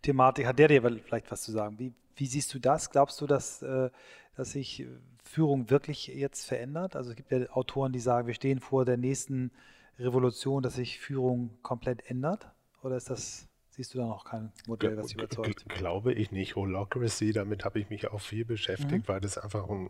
[0.02, 1.78] Thematik hat der dir vielleicht was zu sagen.
[1.78, 2.90] Wie, wie siehst du das?
[2.90, 3.90] Glaubst du, dass, äh,
[4.36, 4.86] dass sich
[5.24, 6.94] Führung wirklich jetzt verändert?
[6.94, 9.50] Also es gibt ja Autoren, die sagen, wir stehen vor der nächsten
[9.98, 12.50] Revolution, dass sich Führung komplett ändert?
[12.82, 15.68] Oder ist das siehst du da noch kein Modell, was überzeugt?
[15.68, 16.56] Glaube ich nicht.
[16.56, 19.08] Holacracy, damit habe ich mich auch viel beschäftigt, mhm.
[19.08, 19.88] weil das einfach ein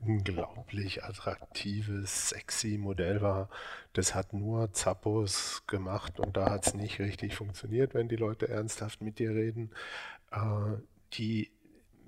[0.00, 3.50] unglaublich attraktives, sexy Modell war.
[3.92, 8.48] Das hat nur Zappos gemacht und da hat es nicht richtig funktioniert, wenn die Leute
[8.48, 9.70] ernsthaft mit dir reden.
[10.30, 10.78] Äh,
[11.12, 11.50] die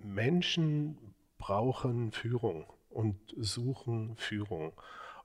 [0.03, 0.97] Menschen
[1.37, 4.73] brauchen Führung und suchen Führung.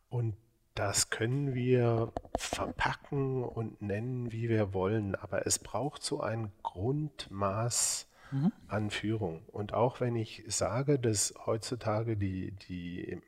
[0.09, 0.35] Und
[0.75, 8.07] das können wir verpacken und nennen, wie wir wollen, aber es braucht so ein Grundmaß
[8.31, 8.51] mhm.
[8.67, 9.43] an Führung.
[9.47, 13.21] Und auch wenn ich sage, dass heutzutage die, die,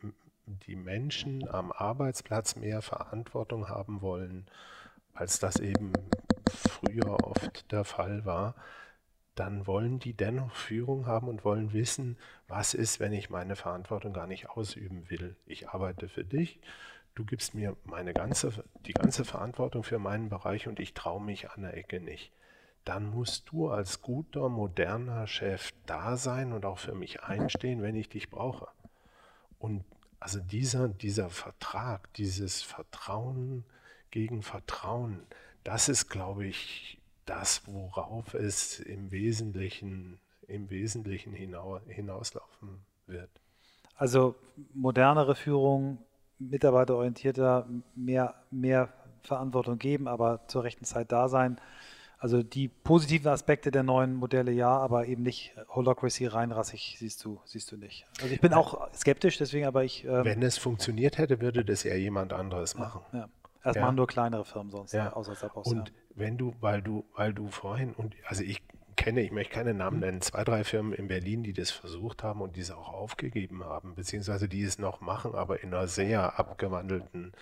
[0.45, 4.47] die Menschen am Arbeitsplatz mehr Verantwortung haben wollen,
[5.13, 5.93] als das eben
[6.47, 8.55] früher oft der Fall war,
[9.35, 14.13] dann wollen die dennoch Führung haben und wollen wissen, was ist, wenn ich meine Verantwortung
[14.13, 15.35] gar nicht ausüben will.
[15.45, 16.61] Ich arbeite für dich,
[17.15, 21.49] du gibst mir meine ganze, die ganze Verantwortung für meinen Bereich und ich traue mich
[21.49, 22.31] an der Ecke nicht.
[22.83, 27.95] Dann musst du als guter, moderner Chef da sein und auch für mich einstehen, wenn
[27.95, 28.67] ich dich brauche.
[29.57, 29.83] Und
[30.19, 33.63] also dieser, dieser Vertrag, dieses Vertrauen
[34.11, 35.25] gegen Vertrauen,
[35.63, 43.31] das ist, glaube ich, das, worauf es im Wesentlichen, im Wesentlichen hinauslaufen wird.
[43.95, 44.35] Also
[44.73, 45.97] modernere Führung
[46.39, 48.89] mitarbeiterorientierter, mehr, mehr
[49.21, 51.59] Verantwortung geben, aber zur rechten Zeit da sein.
[52.17, 57.39] Also die positiven Aspekte der neuen Modelle ja, aber eben nicht Holocracy reinrassig siehst du,
[57.45, 58.05] siehst du nicht.
[58.21, 60.05] Also ich bin auch skeptisch, deswegen aber ich.
[60.05, 63.01] Ähm, Wenn es funktioniert hätte, würde das ja jemand anderes machen.
[63.11, 63.29] Ja, ja.
[63.63, 63.81] Erst ja.
[63.81, 65.11] machen nur kleinere Firmen sonst, ja.
[65.11, 68.61] außer Zappos, Und wenn du, weil du, weil du vorhin, und also ich
[69.05, 72.41] kenne, ich möchte keine Namen nennen, zwei, drei Firmen in Berlin, die das versucht haben
[72.41, 76.39] und die es auch aufgegeben haben, beziehungsweise die es noch machen, aber in einer sehr
[76.39, 77.33] abgewandelten,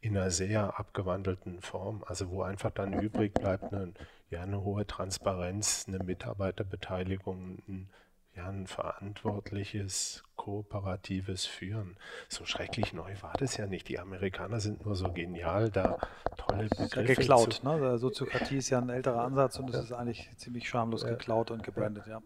[0.00, 3.92] in einer sehr abgewandelten Form, also wo einfach dann übrig bleibt eine,
[4.30, 7.88] ja, eine hohe Transparenz, eine Mitarbeiterbeteiligung, ein
[8.34, 11.96] ja, ein verantwortliches, kooperatives Führen.
[12.28, 13.88] So schrecklich neu war das ja nicht.
[13.88, 15.98] Die Amerikaner sind nur so genial, da
[16.36, 17.52] tolle Begriffe ja geklaut.
[17.54, 17.98] Zu ne?
[17.98, 19.82] Soziokratie ist ja ein älterer Ansatz und es ja.
[19.82, 21.10] ist eigentlich ziemlich schamlos ja.
[21.10, 22.04] geklaut und gebrandet.
[22.06, 22.22] Ja.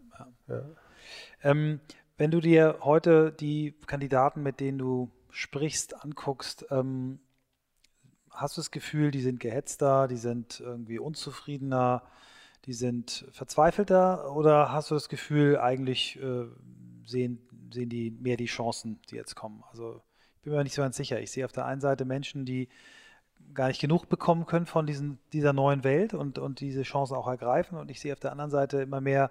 [1.42, 1.80] Ähm,
[2.16, 7.18] wenn du dir heute die Kandidaten, mit denen du sprichst, anguckst, ähm,
[8.30, 12.02] hast du das Gefühl, die sind gehetzter, die sind irgendwie unzufriedener?
[12.66, 16.46] Die sind verzweifelter oder hast du das Gefühl, eigentlich äh,
[17.04, 17.38] sehen,
[17.72, 19.62] sehen die mehr die Chancen, die jetzt kommen?
[19.70, 20.02] Also
[20.36, 21.20] ich bin mir nicht so ganz sicher.
[21.20, 22.68] Ich sehe auf der einen Seite Menschen, die
[23.54, 27.28] gar nicht genug bekommen können von diesen, dieser neuen Welt und, und diese Chance auch
[27.28, 27.78] ergreifen.
[27.78, 29.30] Und ich sehe auf der anderen Seite immer mehr,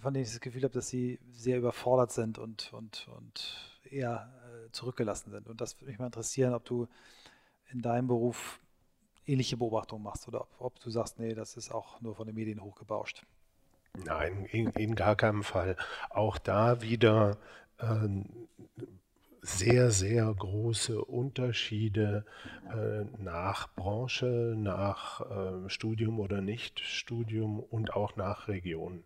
[0.00, 4.32] von denen ich das Gefühl habe, dass sie sehr überfordert sind und, und, und eher
[4.44, 5.48] äh, zurückgelassen sind.
[5.48, 6.88] Und das würde mich mal interessieren, ob du
[7.70, 8.60] in deinem Beruf
[9.26, 12.34] ähnliche Beobachtungen machst oder ob, ob du sagst, nee, das ist auch nur von den
[12.34, 13.24] Medien hochgebauscht.
[14.04, 15.76] Nein, in, in gar keinem Fall.
[16.10, 17.38] Auch da wieder
[17.78, 18.08] äh,
[19.46, 22.24] sehr, sehr große Unterschiede
[22.68, 29.04] äh, nach Branche, nach äh, Studium oder Nicht-Studium und auch nach Region.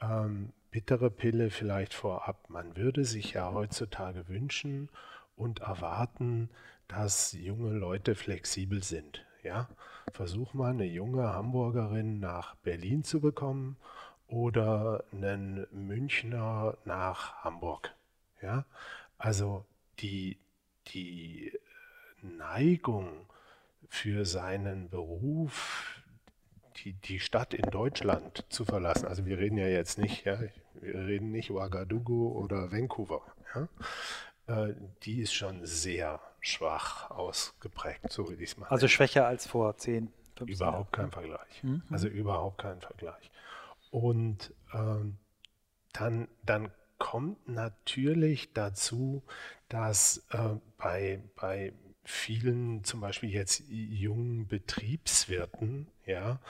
[0.00, 2.50] Ähm, bittere Pille vielleicht vorab.
[2.50, 4.88] Man würde sich ja heutzutage wünschen
[5.36, 6.50] und erwarten,
[6.88, 9.24] dass junge Leute flexibel sind.
[9.42, 9.68] Ja?
[10.12, 13.76] Versuch mal eine junge Hamburgerin nach Berlin zu bekommen
[14.26, 17.94] oder einen Münchner nach Hamburg.
[18.42, 18.64] Ja?
[19.16, 19.64] Also
[20.00, 20.38] die,
[20.88, 21.52] die
[22.22, 23.26] Neigung
[23.88, 26.02] für seinen Beruf,
[26.76, 30.38] die, die Stadt in Deutschland zu verlassen, also wir reden ja jetzt nicht, ja,
[30.74, 33.22] wir reden nicht Ouagadougou oder Vancouver,
[33.54, 33.68] ja,
[34.46, 39.46] äh, die ist schon sehr schwach ausgeprägt, so würde ich es mal Also schwächer als
[39.46, 41.62] vor 10, 15 Überhaupt kein Vergleich.
[41.62, 41.82] Mhm.
[41.90, 43.30] Also überhaupt kein Vergleich.
[43.90, 45.18] Und ähm,
[45.92, 49.22] dann, dann kommt natürlich dazu,
[49.68, 51.72] dass äh, bei, bei
[52.04, 56.40] vielen, zum Beispiel jetzt jungen Betriebswirten, ja,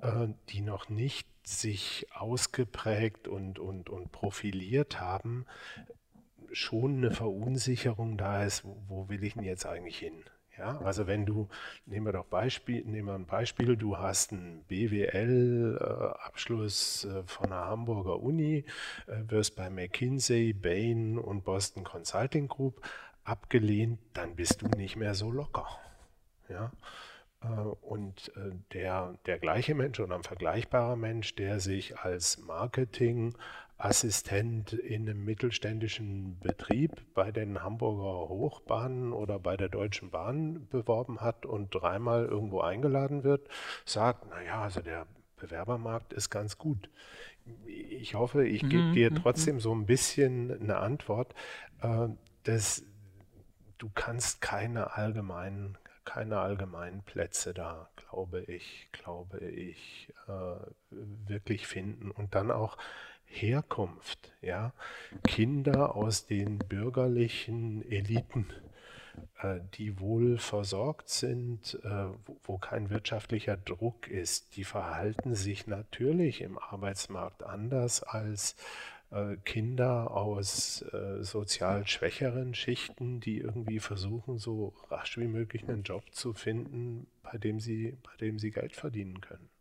[0.00, 5.46] äh, die noch nicht sich ausgeprägt und, und, und profiliert haben,
[6.52, 10.22] schon eine Verunsicherung da ist, wo, wo will ich denn jetzt eigentlich hin?
[10.58, 11.48] Ja, also wenn du,
[11.86, 17.64] nehmen wir doch Beispiel, nehmen wir ein Beispiel, du hast einen BWL-Abschluss äh, von einer
[17.64, 18.66] Hamburger Uni,
[19.06, 22.82] äh, wirst bei McKinsey, Bain und Boston Consulting Group
[23.24, 25.66] abgelehnt, dann bist du nicht mehr so locker.
[26.50, 26.70] Ja,
[27.42, 28.30] äh, und
[28.72, 33.34] der, der gleiche Mensch oder ein vergleichbarer Mensch, der sich als Marketing
[33.82, 41.20] Assistent in einem mittelständischen Betrieb bei den Hamburger Hochbahnen oder bei der Deutschen Bahn beworben
[41.20, 43.48] hat und dreimal irgendwo eingeladen wird,
[43.84, 46.90] sagt, naja, also der Bewerbermarkt ist ganz gut.
[47.66, 49.60] Ich hoffe, ich gebe mhm, dir mhm, trotzdem mhm.
[49.60, 51.34] so ein bisschen eine Antwort.
[51.80, 52.08] Äh,
[52.44, 52.84] dass
[53.78, 62.12] du kannst keine allgemeinen, keine allgemeinen Plätze da, glaube ich, glaube ich, äh, wirklich finden.
[62.12, 62.78] Und dann auch
[63.32, 64.72] Herkunft, ja,
[65.26, 68.46] Kinder aus den bürgerlichen Eliten,
[69.40, 72.06] äh, die wohl versorgt sind, äh,
[72.44, 78.54] wo, kein wirtschaftlicher Druck ist, die verhalten sich natürlich im Arbeitsmarkt anders als
[79.10, 80.84] äh, Kinder aus
[81.20, 87.38] sozial schwächeren Schichten, die irgendwie versuchen, so rasch wie möglich einen Job zu finden, bei
[87.38, 89.51] dem sie, bei dem sie Geld verdienen können.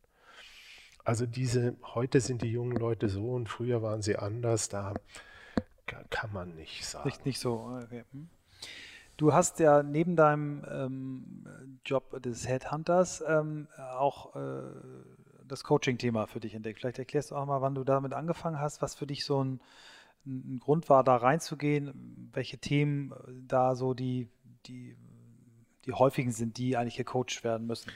[1.03, 4.93] Also diese, heute sind die jungen Leute so und früher waren sie anders, da
[6.09, 7.07] kann man nicht sagen.
[7.07, 8.03] Nicht, nicht so, okay.
[8.11, 8.29] Hm.
[9.17, 14.61] Du hast ja neben deinem ähm, Job des Headhunters ähm, auch äh,
[15.47, 16.79] das Coaching-Thema für dich entdeckt.
[16.79, 19.61] Vielleicht erklärst du auch mal, wann du damit angefangen hast, was für dich so ein,
[20.25, 23.13] ein Grund war, da reinzugehen, welche Themen
[23.47, 24.27] da so die,
[24.65, 24.95] die,
[25.85, 27.91] die häufigen sind, die eigentlich gecoacht werden müssen.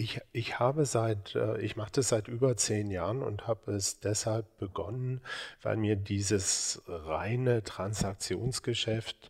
[0.00, 4.00] Ich, ich habe seit, äh, ich mache das seit über zehn Jahren und habe es
[4.00, 5.20] deshalb begonnen,
[5.60, 9.28] weil mir dieses reine Transaktionsgeschäft,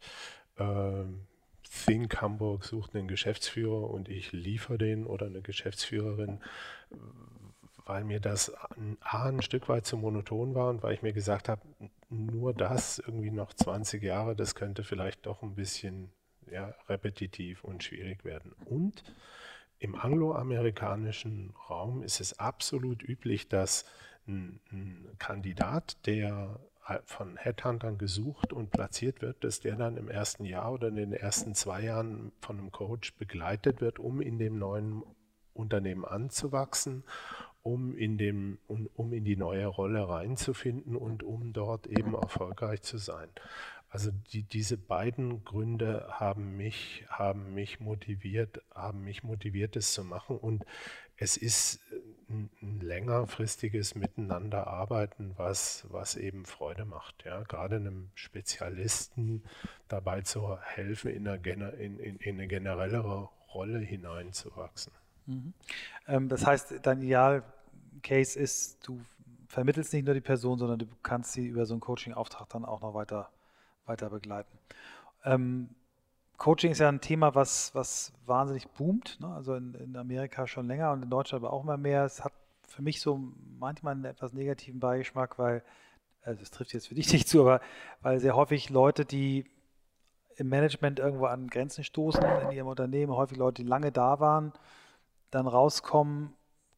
[0.59, 1.03] äh,
[1.85, 6.41] Think Hamburg sucht einen Geschäftsführer und ich liefere den oder eine Geschäftsführerin,
[7.85, 8.53] weil mir das
[9.01, 11.63] A, ein Stück weit zu monoton war und weil ich mir gesagt habe,
[12.11, 16.13] nur das irgendwie noch 20 Jahre, das könnte vielleicht doch ein bisschen
[16.49, 18.53] ja, repetitiv und schwierig werden.
[18.67, 19.03] Und
[19.81, 23.87] im angloamerikanischen Raum ist es absolut üblich, dass
[24.29, 26.61] ein, ein Kandidat, der
[27.05, 31.13] von Headhuntern gesucht und platziert wird, dass der dann im ersten Jahr oder in den
[31.13, 35.03] ersten zwei Jahren von einem Coach begleitet wird, um in dem neuen
[35.55, 37.05] Unternehmen anzuwachsen,
[37.63, 42.83] um in, dem, um, um in die neue Rolle reinzufinden und um dort eben erfolgreich
[42.83, 43.29] zu sein.
[43.91, 50.05] Also die, diese beiden Gründe haben mich, haben mich motiviert, haben mich motiviert, es zu
[50.05, 50.39] machen.
[50.39, 50.65] Und
[51.17, 51.81] es ist
[52.29, 57.25] ein, ein längerfristiges Miteinanderarbeiten, was, was eben Freude macht.
[57.25, 57.43] Ja?
[57.43, 59.43] Gerade einem Spezialisten
[59.89, 64.93] dabei zu helfen, in eine, in, in, in eine generellere Rolle hineinzuwachsen.
[65.27, 65.53] Mhm.
[66.07, 69.01] Ähm, das heißt, dein Idealcase ist, du
[69.49, 72.81] vermittelst nicht nur die Person, sondern du kannst sie über so einen Coaching-Auftrag dann auch
[72.83, 73.31] noch weiter
[73.87, 74.59] weiter begleiten.
[75.25, 75.71] Ähm,
[76.39, 79.19] Coaching ist ja ein Thema, was, was wahnsinnig boomt.
[79.21, 79.29] Ne?
[79.29, 82.05] Also in, in, Amerika schon länger und in Deutschland aber auch immer mehr.
[82.05, 82.33] Es hat
[82.67, 83.21] für mich so
[83.59, 85.63] manchmal einen etwas negativen Beigeschmack, weil,
[86.23, 87.61] also das trifft jetzt für dich nicht zu, aber
[88.01, 89.51] weil sehr häufig Leute, die
[90.37, 94.55] im Management irgendwo an Grenzen stoßen in ihrem Unternehmen, häufig Leute, die lange da waren,
[95.31, 96.33] dann rauskommen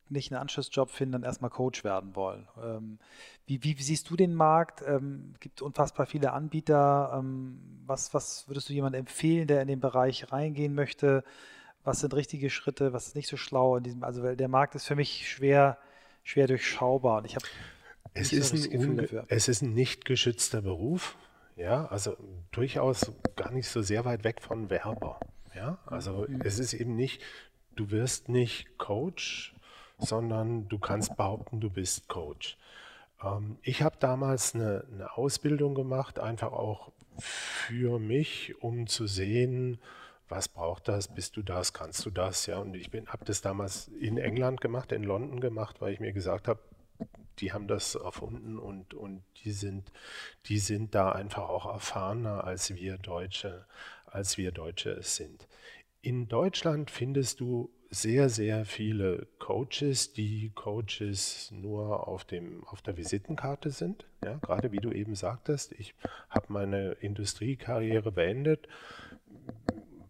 [0.08, 2.46] nicht einen Anschlussjob finden, dann erstmal Coach werden wollen.
[2.62, 2.98] Ähm,
[3.46, 4.82] wie, wie, wie, siehst du den Markt?
[4.86, 7.12] Ähm, gibt unfassbar viele Anbieter.
[7.18, 11.24] Ähm, was, was würdest du jemandem empfehlen, der in den Bereich reingehen möchte?
[11.84, 12.92] Was sind richtige Schritte?
[12.92, 14.04] Was ist nicht so schlau in diesem?
[14.04, 15.78] Also der Markt ist für mich schwer,
[16.22, 17.46] schwer durchschaubar und ich habe
[18.14, 21.16] es ist, ein es ist ein nicht geschützter Beruf,
[21.56, 22.16] ja, also
[22.50, 25.18] durchaus gar nicht so sehr weit weg von Werber.
[25.54, 26.40] Ja, also mhm.
[26.44, 27.22] es ist eben nicht,
[27.74, 29.54] du wirst nicht Coach,
[29.98, 32.58] sondern du kannst behaupten, du bist Coach.
[33.22, 39.78] Ähm, ich habe damals eine, eine, Ausbildung gemacht, einfach auch für mich, um zu sehen,
[40.28, 42.58] was braucht das, bist du das, kannst du das, ja.
[42.58, 46.48] Und ich habe das damals in England gemacht, in London gemacht, weil ich mir gesagt
[46.48, 46.60] habe,
[47.38, 49.90] die haben das erfunden und, und die, sind,
[50.46, 53.66] die sind da einfach auch erfahrener als wir Deutsche,
[54.06, 55.48] als wir Deutsche es sind.
[56.02, 62.96] In Deutschland findest du sehr, sehr viele Coaches, die Coaches nur auf, dem, auf der
[62.96, 64.06] Visitenkarte sind.
[64.24, 65.94] Ja, gerade wie du eben sagtest, ich
[66.30, 68.66] habe meine Industriekarriere beendet,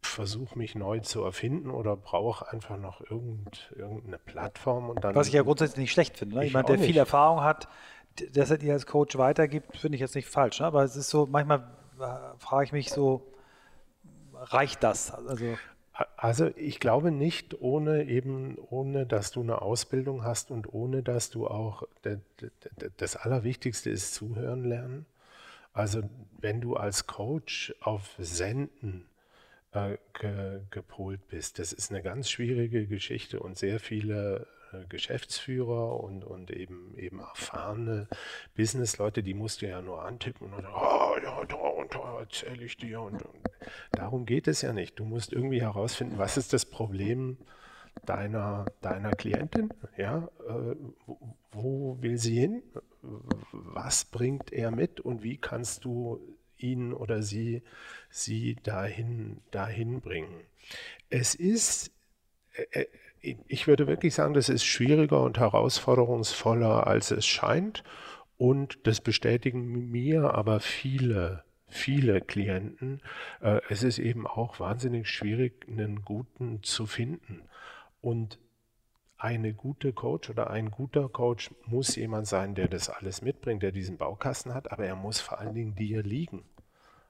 [0.00, 4.88] versuche mich neu zu erfinden oder brauche einfach noch irgend, irgendeine Plattform.
[4.88, 6.36] Und dann Was ich ja grundsätzlich nicht schlecht finde.
[6.36, 6.44] Ne?
[6.44, 7.66] Jemand, der viel Erfahrung hat,
[8.32, 10.60] dass er dir als Coach weitergibt, finde ich jetzt nicht falsch.
[10.60, 10.66] Ne?
[10.66, 11.66] Aber es ist so, manchmal
[11.98, 13.32] äh, frage ich mich so,
[14.34, 15.12] reicht das?
[15.12, 15.56] Also
[16.16, 21.30] also ich glaube nicht, ohne eben, ohne dass du eine Ausbildung hast und ohne dass
[21.30, 21.86] du auch,
[22.96, 25.06] das Allerwichtigste ist zuhören lernen.
[25.74, 26.02] Also
[26.38, 29.06] wenn du als Coach auf Senden
[29.72, 34.46] äh, ge, gepolt bist, das ist eine ganz schwierige Geschichte und sehr viele
[34.88, 38.08] Geschäftsführer und, und eben, eben erfahrene
[38.56, 42.64] Businessleute, die musst du ja nur antippen und dann, oh ja, da und da erzähle
[42.64, 43.00] ich dir.
[43.00, 43.50] Und, und,
[43.92, 44.98] darum geht es ja nicht.
[44.98, 47.36] Du musst irgendwie herausfinden, was ist das Problem
[48.06, 49.72] deiner, deiner Klientin?
[49.96, 52.62] Ja, äh, wo, wo will sie hin?
[53.52, 56.20] Was bringt er mit und wie kannst du
[56.56, 57.62] ihn oder sie,
[58.10, 60.40] sie dahin, dahin bringen?
[61.10, 61.90] Es ist,
[62.70, 62.86] äh,
[63.22, 67.84] ich würde wirklich sagen, das ist schwieriger und herausforderungsvoller, als es scheint.
[68.36, 73.00] Und das bestätigen mir aber viele, viele Klienten.
[73.40, 77.42] Äh, es ist eben auch wahnsinnig schwierig, einen guten zu finden.
[78.00, 78.38] Und
[79.16, 83.70] eine gute Coach oder ein guter Coach muss jemand sein, der das alles mitbringt, der
[83.70, 86.42] diesen Baukasten hat, aber er muss vor allen Dingen dir liegen.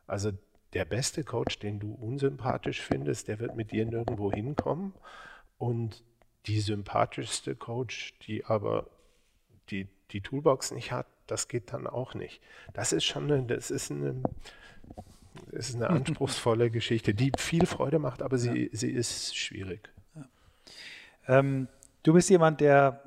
[0.06, 0.32] Also
[0.74, 4.92] der beste Coach, den du unsympathisch findest, der wird mit dir nirgendwo hinkommen.
[5.62, 6.02] Und
[6.46, 8.88] die sympathischste Coach, die aber
[9.70, 12.40] die, die Toolbox nicht hat, das geht dann auch nicht.
[12.72, 14.24] Das ist schon eine, das ist eine,
[15.52, 18.68] das ist eine anspruchsvolle Geschichte, die viel Freude macht, aber sie, ja.
[18.72, 19.88] sie ist schwierig.
[20.16, 21.38] Ja.
[21.38, 21.68] Ähm,
[22.02, 23.00] du bist jemand, der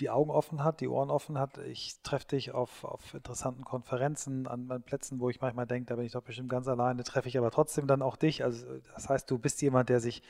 [0.00, 1.58] die Augen offen hat, die Ohren offen hat.
[1.58, 5.94] Ich treffe dich auf, auf interessanten Konferenzen, an, an Plätzen, wo ich manchmal denke, da
[5.94, 8.42] bin ich doch bestimmt ganz alleine, treffe ich aber trotzdem dann auch dich.
[8.42, 8.66] Also
[8.96, 10.24] das heißt, du bist jemand, der sich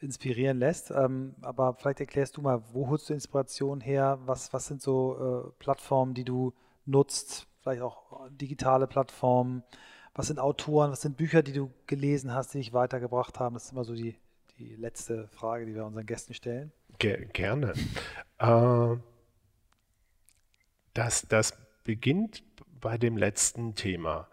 [0.00, 0.90] inspirieren lässt.
[0.90, 4.18] Ähm, aber vielleicht erklärst du mal, wo holst du Inspiration her?
[4.24, 6.52] Was, was sind so äh, Plattformen, die du
[6.84, 7.46] nutzt?
[7.60, 9.62] Vielleicht auch digitale Plattformen.
[10.14, 10.90] Was sind Autoren?
[10.90, 13.54] Was sind Bücher, die du gelesen hast, die dich weitergebracht haben?
[13.54, 14.16] Das ist immer so die,
[14.58, 16.72] die letzte Frage, die wir unseren Gästen stellen.
[16.98, 17.74] Ge gerne.
[18.38, 18.96] Äh,
[20.94, 22.42] das, das beginnt
[22.80, 24.28] bei dem letzten Thema.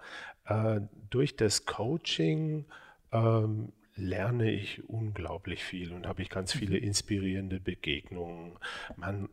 [0.46, 2.66] Äh, durch das Coaching
[3.12, 6.86] ähm, lerne ich unglaublich viel und habe ich ganz viele mhm.
[6.88, 8.58] inspirierende Begegnungen.
[8.98, 9.30] Man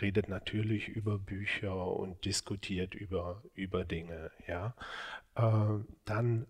[0.00, 4.30] redet natürlich über Bücher und diskutiert über, über Dinge.
[4.46, 4.74] Ja.
[5.34, 6.46] Äh, dann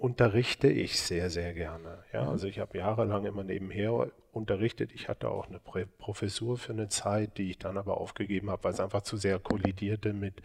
[0.00, 2.04] unterrichte ich sehr, sehr gerne.
[2.12, 2.28] Ja, mhm.
[2.30, 4.92] also ich habe jahrelang immer nebenher unterrichtet.
[4.92, 5.60] Ich hatte auch eine
[5.98, 9.38] Professur für eine Zeit, die ich dann aber aufgegeben habe, weil es einfach zu sehr
[9.38, 10.42] kollidierte mit,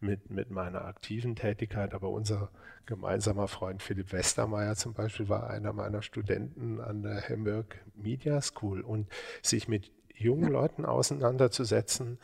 [0.00, 1.94] mit, mit meiner aktiven Tätigkeit.
[1.94, 2.50] Aber unser
[2.86, 8.82] gemeinsamer Freund Philipp Westermeier zum Beispiel war einer meiner Studenten an der Hamburg Media School
[8.82, 9.08] und
[9.42, 12.18] sich mit jungen Leuten auseinanderzusetzen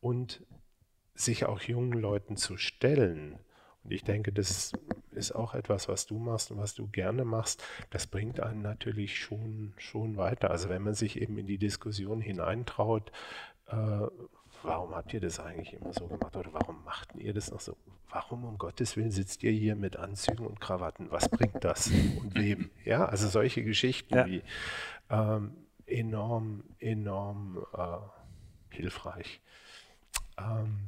[0.00, 0.42] und
[1.14, 3.38] sich auch jungen Leuten zu stellen
[3.84, 4.72] und ich denke, das
[5.10, 7.62] ist auch etwas, was du machst und was du gerne machst.
[7.90, 10.50] Das bringt einen natürlich schon, schon weiter.
[10.50, 13.10] Also wenn man sich eben in die Diskussion hineintraut,
[13.66, 14.06] äh,
[14.62, 17.76] warum habt ihr das eigentlich immer so gemacht oder warum macht ihr das noch so?
[18.08, 21.10] Warum um Gottes Willen sitzt ihr hier mit Anzügen und Krawatten?
[21.10, 22.70] Was bringt das und wem?
[22.84, 24.26] Ja, also solche Geschichten ja.
[24.26, 24.42] wie
[25.10, 25.56] ähm,
[25.86, 29.40] enorm, enorm äh, hilfreich.
[30.38, 30.78] Ähm,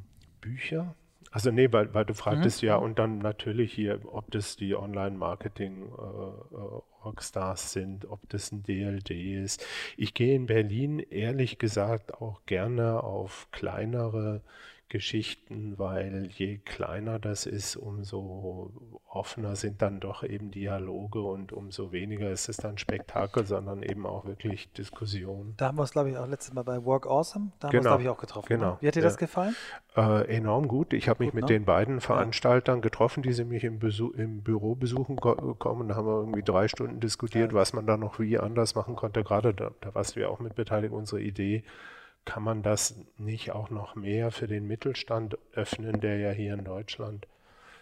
[0.40, 0.94] Bücher,
[1.34, 2.68] also nee, weil, weil du fragtest mhm.
[2.68, 9.10] ja und dann natürlich hier, ob das die Online-Marketing-Rockstars äh, sind, ob das ein DLD
[9.10, 9.66] ist.
[9.96, 14.42] Ich gehe in Berlin ehrlich gesagt auch gerne auf kleinere
[14.88, 21.92] Geschichten, weil je kleiner das ist, umso offener sind dann doch eben Dialoge und umso
[21.92, 25.54] weniger ist es dann Spektakel, sondern eben auch wirklich Diskussion.
[25.56, 27.72] Da haben wir uns, glaube ich, auch letztes Mal bei Work Awesome, da haben genau,
[27.72, 28.48] wir uns, glaube ich, auch getroffen.
[28.48, 28.78] Genau.
[28.80, 29.08] Wie hat dir ja.
[29.08, 29.56] das gefallen?
[29.96, 30.92] Äh, enorm gut.
[30.92, 31.58] Ich habe mich gut, mit ne?
[31.58, 35.88] den beiden Veranstaltern getroffen, die sie mich im, Besuch, im Büro besuchen kommen.
[35.88, 37.58] Da haben wir irgendwie drei Stunden diskutiert, ja.
[37.58, 39.22] was man da noch wie anders machen konnte.
[39.22, 41.64] Gerade da, da warst du ja auch mit beteiligt, unsere Idee
[42.24, 46.64] kann man das nicht auch noch mehr für den Mittelstand öffnen, der ja hier in
[46.64, 47.26] Deutschland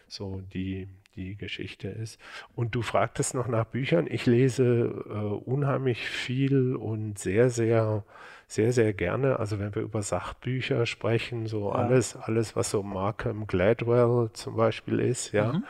[0.09, 2.21] so die, die Geschichte ist.
[2.55, 4.07] Und du fragtest noch nach Büchern.
[4.09, 8.05] Ich lese äh, unheimlich viel und sehr, sehr,
[8.47, 9.39] sehr, sehr gerne.
[9.39, 11.77] Also wenn wir über Sachbücher sprechen, so ja.
[11.77, 15.65] alles, alles, was so Markham Gladwell zum Beispiel ist, ja, mhm.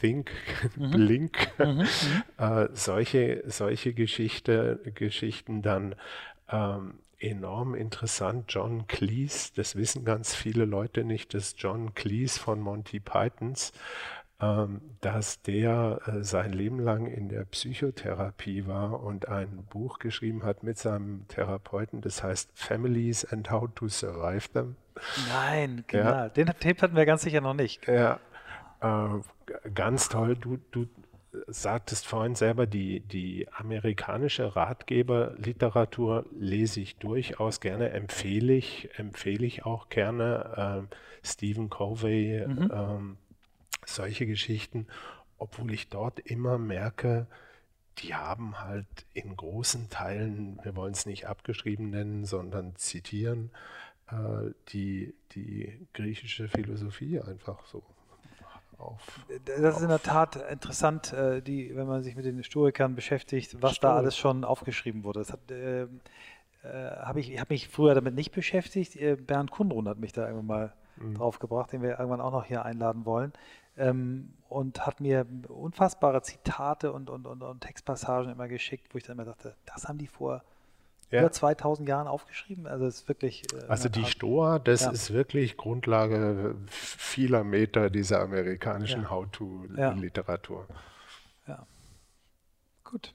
[0.00, 0.30] Think,
[0.76, 0.90] mhm.
[0.90, 1.66] Blink, mhm.
[1.66, 1.86] mhm.
[2.36, 5.94] äh, solche, solche Geschichte, Geschichten dann
[6.50, 8.46] ähm, enorm interessant.
[8.48, 13.72] John Cleese, das wissen ganz viele Leute nicht, dass John Cleese von Monty Pythons,
[14.40, 20.44] ähm, dass der äh, sein Leben lang in der Psychotherapie war und ein Buch geschrieben
[20.44, 24.76] hat mit seinem Therapeuten, das heißt Families and How to Survive Them.
[25.32, 26.04] Nein, genau.
[26.04, 26.28] Ja.
[26.28, 27.86] Den Tape hatten wir ganz sicher noch nicht.
[27.88, 28.20] Ja,
[28.80, 30.36] äh, ganz toll.
[30.36, 30.86] Du, du
[31.46, 39.64] sagtest vorhin selber, die, die amerikanische Ratgeberliteratur lese ich durchaus gerne, empfehle ich, empfehle ich
[39.64, 40.54] auch gerne.
[40.56, 40.88] Ähm,
[41.22, 42.70] Stephen Covey, mhm.
[42.72, 43.16] ähm,
[43.84, 44.86] solche Geschichten,
[45.38, 47.26] obwohl ich dort immer merke,
[47.98, 53.50] die haben halt in großen Teilen, wir wollen es nicht abgeschrieben nennen, sondern zitieren,
[54.10, 57.82] äh, die, die griechische Philosophie einfach so
[58.78, 59.00] auf.
[59.44, 63.60] Das ist in der Tat interessant, äh, die, wenn man sich mit den Historikern beschäftigt,
[63.62, 63.84] was Stimmt.
[63.84, 65.20] da alles schon aufgeschrieben wurde.
[65.20, 65.88] Das hat, äh, äh,
[66.62, 68.96] habe ich, habe mich früher damit nicht beschäftigt.
[68.96, 71.14] Äh, Bernd Kundrun hat mich da irgendwann mal mhm.
[71.14, 73.32] drauf gebracht, den wir irgendwann auch noch hier einladen wollen.
[73.76, 79.04] Ähm, und hat mir unfassbare Zitate und, und, und, und Textpassagen immer geschickt, wo ich
[79.04, 80.42] dann immer dachte, das haben die vor
[81.10, 81.20] ja.
[81.20, 82.66] über 2000 Jahren aufgeschrieben.
[82.66, 83.44] Also es ist wirklich.
[83.52, 84.90] Äh, also die Stoa, das ja.
[84.90, 89.10] ist wirklich Grundlage vieler Meter dieser amerikanischen ja.
[89.10, 90.66] How-to-Literatur.
[91.46, 91.66] Ja.
[92.84, 93.14] Gut.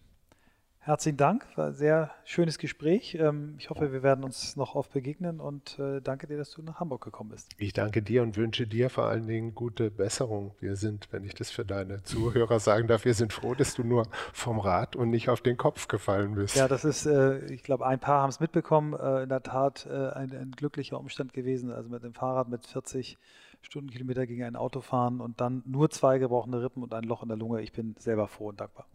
[0.85, 3.15] Herzlichen Dank, war ein sehr schönes Gespräch.
[3.15, 6.61] Ähm, ich hoffe, wir werden uns noch oft begegnen und äh, danke dir, dass du
[6.61, 7.51] nach Hamburg gekommen bist.
[7.57, 10.53] Ich danke dir und wünsche dir vor allen Dingen gute Besserung.
[10.59, 13.85] Wir sind, wenn ich das für deine Zuhörer sagen darf, wir sind froh, dass du
[13.85, 16.57] nur vom Rad und nicht auf den Kopf gefallen bist.
[16.57, 19.87] Ja, das ist, äh, ich glaube, ein paar haben es mitbekommen, äh, in der Tat
[19.87, 21.71] ein, ein glücklicher Umstand gewesen.
[21.71, 23.17] Also mit dem Fahrrad mit 40
[23.61, 27.29] Stundenkilometer gegen ein Auto fahren und dann nur zwei gebrochene Rippen und ein Loch in
[27.29, 27.61] der Lunge.
[27.61, 28.85] Ich bin selber froh und dankbar.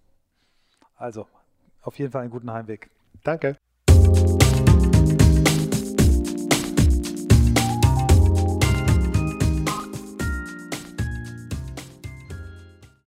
[0.95, 1.27] Also,
[1.89, 2.91] auf jeden Fall einen guten Heimweg.
[3.25, 3.57] Danke.